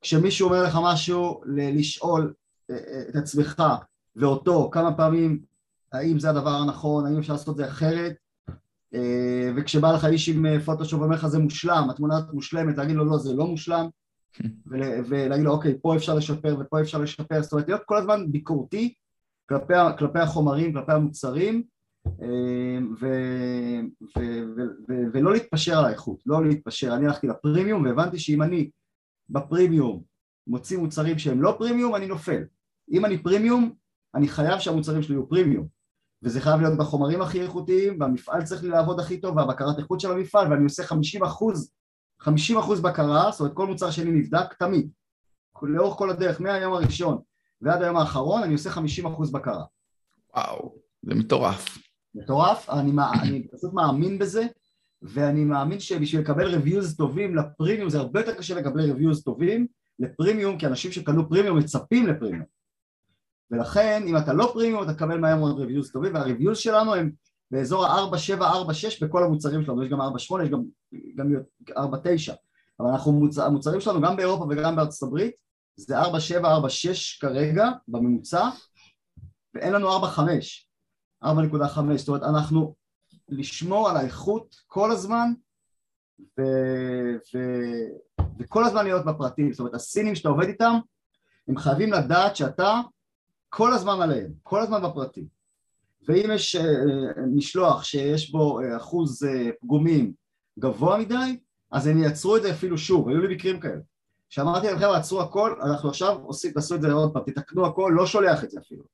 [0.00, 2.34] כשמישהו אומר לך משהו, לשאול
[2.70, 3.62] אה, אה, את עצמך
[4.16, 5.40] ואותו כמה פעמים
[5.92, 8.14] האם זה הדבר הנכון, האם אפשר לעשות את זה אחרת,
[8.94, 13.04] אה, וכשבא לך איש עם פוטושופ ואומר לך זה מושלם, התמונה הזאת מושלמת, להגיד לו
[13.04, 13.88] לא זה לא מושלם,
[15.08, 18.94] ולהגיד לו אוקיי פה אפשר לשפר ופה אפשר לשפר, זאת אומרת להיות כל הזמן ביקורתי
[19.48, 21.62] כלפי, כלפי החומרים, כלפי המוצרים,
[25.12, 28.70] ולא להתפשר על האיכות, לא להתפשר, אני הלכתי לפרימיום והבנתי שאם אני
[29.30, 30.02] בפרימיום
[30.46, 32.42] מוציא מוצרים שהם לא פרימיום אני נופל,
[32.92, 33.74] אם אני פרימיום
[34.14, 35.66] אני חייב שהמוצרים שלי יהיו פרימיום.
[36.22, 40.12] וזה חייב להיות בחומרים הכי איכותיים והמפעל צריך לי לעבוד הכי טוב והבקרת איכות של
[40.12, 41.72] המפעל ואני עושה 50 אחוז
[42.20, 44.90] 50 אחוז בקרה, זאת אומרת כל מוצר שלי נבדק תמיד.
[45.62, 47.18] לאורך כל הדרך מהיום הראשון
[47.60, 49.64] ועד היום האחרון אני עושה 50 אחוז בקרה.
[50.36, 51.78] וואו, זה מטורף
[52.14, 52.92] מטורף, אני,
[53.22, 54.46] אני פשוט מאמין בזה
[55.02, 59.66] ואני מאמין שבשביל לקבל reviews טובים לפרימיום זה הרבה יותר קשה לקבל reviews טובים
[59.98, 62.44] לפרימיום כי אנשים שקנו פרימיום מצפים לפרימיום.
[63.50, 67.10] ולכן אם אתה לא פרימיום אתה תקבל מהר מאוד reviews טובים וה reviews שלנו הם
[67.50, 70.04] באזור ה-4-7-4-6 בכל המוצרים שלנו, יש גם 4-8,
[70.42, 70.62] יש גם,
[71.16, 71.32] גם
[71.70, 72.32] 4-9
[72.80, 73.38] אבל אנחנו, מוצ...
[73.38, 75.34] המוצרים שלנו גם באירופה וגם בארצות הברית
[75.76, 76.06] זה 4-7-4-6
[77.20, 78.48] כרגע בממוצע
[79.54, 80.18] ואין לנו 4-5
[81.24, 81.28] 4.5,
[81.96, 82.74] זאת אומרת אנחנו
[83.28, 85.32] לשמור על האיכות כל הזמן
[86.38, 86.42] ו...
[87.34, 87.38] ו...
[88.38, 90.74] וכל הזמן להיות בפרטים, זאת אומרת הסינים שאתה עובד איתם
[91.48, 92.80] הם חייבים לדעת שאתה
[93.48, 95.26] כל הזמן עליהם, כל הזמן בפרטים.
[96.08, 99.28] ואם יש uh, משלוח שיש בו uh, אחוז uh,
[99.60, 100.12] פגומים
[100.58, 101.38] גבוה מדי
[101.70, 103.80] אז הם יעצרו את זה אפילו שוב, היו לי מקרים כאלה.
[104.28, 107.92] שאמרתי להם חבר'ה עצרו הכל, אנחנו עכשיו עושים, תעשו את זה עוד פעם, תתקנו הכל,
[107.96, 108.84] לא שולח את זה אפילו.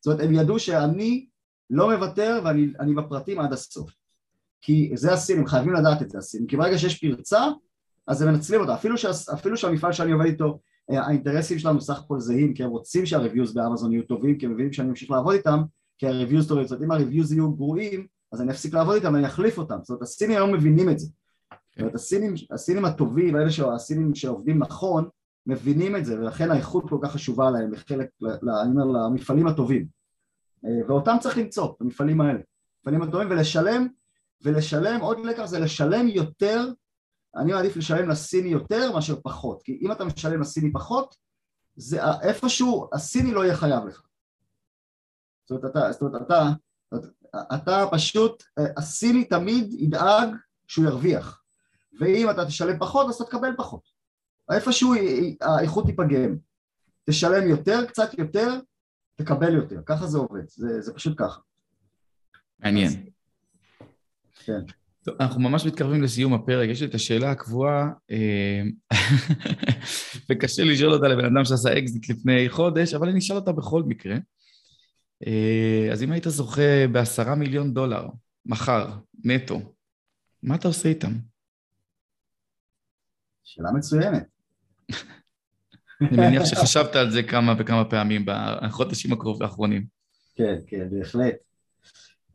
[0.00, 1.26] זאת אומרת הם ידעו שאני
[1.70, 3.90] לא מוותר ואני בפרטים עד הסוף.
[4.60, 7.46] כי זה הסינים, חייבים לדעת את זה הסינים, כי ברגע שיש פרצה,
[8.06, 8.74] אז הם מנצלים אותה.
[8.74, 10.58] אפילו, שה, אפילו שהמפעל שאני עובד איתו,
[10.90, 14.52] אה, האינטרסים שלנו סך הכל זהים, כי הם רוצים שהריוויוז באמזון יהיו טובים, כי הם
[14.52, 15.62] מבינים שאני אמשיך לעבוד איתם,
[15.98, 19.26] כי הריוויוז טובים, זאת אומרת אם הריוויוז יהיו גרועים, אז אני אפסיק לעבוד איתם ואני
[19.26, 19.78] אחליף אותם.
[19.82, 21.06] זאת אומרת הסינים היום מבינים את זה.
[21.70, 25.08] זאת אומרת הסינים, הסינים הטובים, האלה שהסינים שעובדים נכון,
[25.46, 28.08] מבינים את זה, ולכן האיכות כל כך חשובה להם, לחלק,
[28.62, 29.99] אני אומר, למפעלים הטובים.
[30.64, 32.40] אה, ואותם צריך למצוא, המפעלים האלה.
[32.78, 33.88] המפעלים הטובים, ולשלם,
[34.42, 36.68] ולשלם, עוד לקח זה לשלם יותר,
[37.36, 41.16] אני מעדיף לשלם לסיני יותר מאשר פחות, כי אם אתה משלם לסיני פחות,
[41.76, 44.02] זה איפשהו, הסיני לא יהיה חייב לך.
[45.44, 46.48] זאת אומרת, אתה, זאת אומרת, אתה,
[47.54, 50.28] אתה פשוט, אה, הסיני תמיד ידאג
[50.66, 51.42] שהוא ירוויח,
[52.00, 53.88] ואם אתה תשלם פחות אז אתה תקבל פחות.
[54.50, 54.94] איפשהו
[55.40, 56.36] האיכות תיפגם.
[57.10, 58.60] תשלם יותר, קצת יותר,
[59.24, 59.80] תקבל יותר.
[59.86, 61.40] ככה זה עובד, זה, זה פשוט ככה.
[62.58, 62.90] מעניין.
[64.44, 64.60] כן.
[65.04, 68.62] טוב, אנחנו ממש מתקרבים לסיום הפרק, יש לי את השאלה הקבועה, אה,
[70.30, 74.16] וקשה לשאול אותה לבן אדם שעשה אקזיט לפני חודש, אבל אני אשאל אותה בכל מקרה.
[75.26, 78.08] אה, אז אם היית זוכה בעשרה מיליון דולר,
[78.46, 78.90] מחר,
[79.24, 79.60] נטו,
[80.42, 81.12] מה אתה עושה איתם?
[83.44, 84.26] שאלה מצוינת.
[86.00, 89.84] אני מניח שחשבת על זה כמה וכמה פעמים בחודשים האחרונים.
[90.34, 91.34] כן, כן, בהחלט.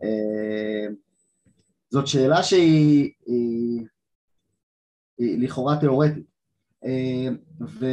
[0.04, 0.88] אה,
[1.90, 3.82] זאת שאלה שהיא היא,
[5.18, 6.26] היא לכאורה תיאורטית.
[6.86, 7.28] אה,
[7.62, 7.86] ו...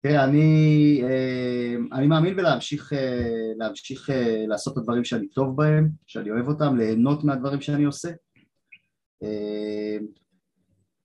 [0.00, 2.92] תראה, אני, אה, אני מאמין בלהמשיך
[3.58, 4.10] להמשיך
[4.48, 8.08] לעשות את הדברים שאני טוב בהם, שאני אוהב אותם, ליהנות מהדברים שאני עושה.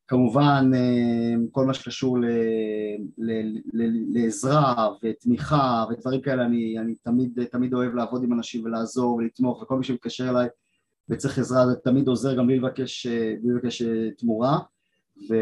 [0.09, 2.17] כמובן אה, כל מה שקשור
[4.13, 9.77] לעזרה ותמיכה ודברים כאלה, אני, אני תמיד, תמיד אוהב לעבוד עם אנשים ולעזור ולתמוך וכל
[9.77, 10.47] מי שמתקשר אליי
[11.09, 14.59] וצריך עזרה זה תמיד עוזר גם בלי לבקש, בלי לבקש אה, תמורה.
[15.29, 15.35] ו,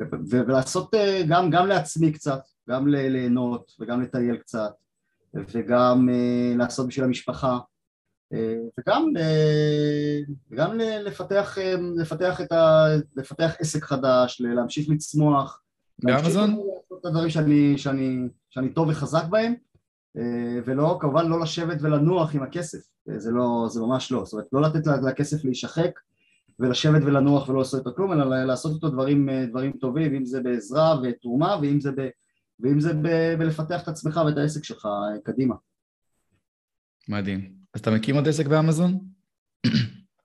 [0.00, 4.72] ו, ו, ולעשות אה, גם, גם לעצמי קצת, גם ליהנות וגם לטייל קצת
[5.34, 6.08] וגם
[6.56, 7.52] לעשות בשביל המשפחה.
[7.52, 7.58] אה,
[8.32, 9.12] וגם,
[10.50, 15.62] וגם לפתח, אה, לפתח, את ה, לפתח עסק חדש, להמשיך לצמוח.
[16.02, 16.50] באמזון?
[16.50, 19.54] לעשות את הדברים שאני, שאני, שאני טוב וחזק בהם,
[20.16, 22.78] אה, ולא, כמובן לא לשבת ולנוח עם הכסף,
[23.16, 25.90] זה, לא, זה ממש לא, זאת אומרת לא לתת לכסף להישחק
[26.58, 31.00] ולשבת ולנוח ולא לעשות איתו כלום, אלא לעשות איתו דברים, דברים טובים, אם זה בעזרה
[31.02, 32.08] ותרומה ואם זה, ב,
[32.60, 34.88] ואם זה ב, בלפתח את עצמך ואת העסק שלך
[35.24, 35.54] קדימה.
[37.08, 37.57] מדהים.
[37.74, 38.98] אז אתה מקים עוד עסק באמזון?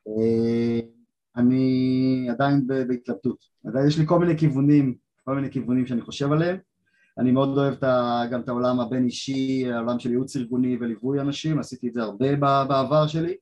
[0.07, 0.79] אה,
[1.37, 3.37] אני עדיין בהתלבטות.
[3.65, 6.57] עדיין יש לי כל מיני כיוונים, כל מיני כיוונים שאני חושב עליהם.
[7.17, 7.75] אני מאוד אוהב
[8.31, 12.35] גם את העולם הבין אישי, העולם של ייעוץ ארגוני וליווי אנשים, עשיתי את זה הרבה
[12.35, 13.35] בעבר שלי.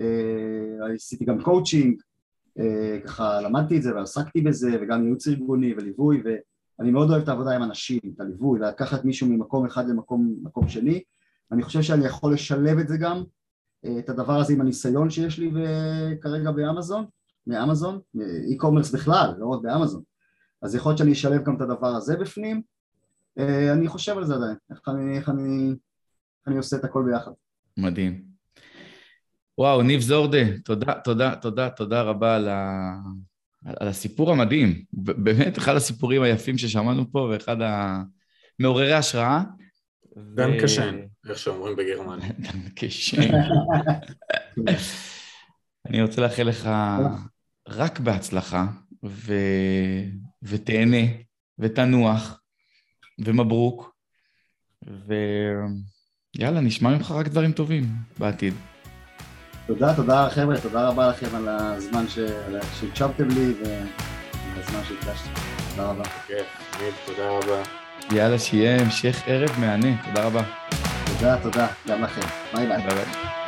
[0.00, 2.00] אה, עשיתי גם קואוצ'ינג,
[2.58, 7.28] אה, ככה למדתי את זה ועסקתי בזה, וגם ייעוץ ארגוני וליווי, ואני מאוד אוהב את
[7.28, 11.02] העבודה עם אנשים, את הליווי, לקחת מישהו ממקום אחד למקום שני.
[11.52, 13.24] אני חושב שאני יכול לשלב את זה גם
[13.98, 15.50] את הדבר הזה עם הניסיון שיש לי
[16.20, 17.04] כרגע באמזון,
[17.46, 20.02] מאמזון, e-commerce בכלל, לא רק באמזון.
[20.62, 22.62] אז יכול להיות שאני אשלב גם את הדבר הזה בפנים.
[23.38, 27.04] אה, אני חושב על זה עדיין, איך אני, איך אני, איך אני עושה את הכל
[27.10, 27.30] ביחד.
[27.76, 28.22] מדהים.
[29.58, 32.94] וואו, ניב זורדה, תודה, תודה, תודה, תודה רבה על, ה...
[33.64, 34.84] על הסיפור המדהים.
[34.92, 39.42] באמת, אחד הסיפורים היפים ששמענו פה, ואחד המעוררי השראה.
[40.16, 40.96] danke schön,
[41.28, 42.28] איך שאומרים בגרמניה.
[42.52, 43.22] danke schön.
[45.86, 46.70] אני רוצה לאחל לך
[47.68, 48.66] רק בהצלחה,
[49.04, 49.34] ו...
[50.42, 51.06] ותהנה,
[51.58, 52.40] ותנוח,
[53.24, 53.96] ומברוק,
[56.36, 57.84] ויאללה, נשמע ממך רק דברים טובים
[58.18, 58.54] בעתיד.
[59.66, 63.86] תודה, תודה חבר'ה, תודה רבה לכם על הזמן שהקשבתם לי ועל
[64.56, 65.30] הזמן שהקדשתם.
[65.70, 66.04] תודה רבה.
[66.04, 66.44] כן,
[67.06, 67.79] תודה רבה.
[68.12, 69.96] יאללה, שיהיה המשך ערב מהנה.
[70.04, 70.42] תודה רבה.
[71.06, 71.66] תודה, תודה.
[71.88, 72.20] גם לכם.
[72.54, 72.76] ביי ביי.
[72.76, 73.39] ביי ביי.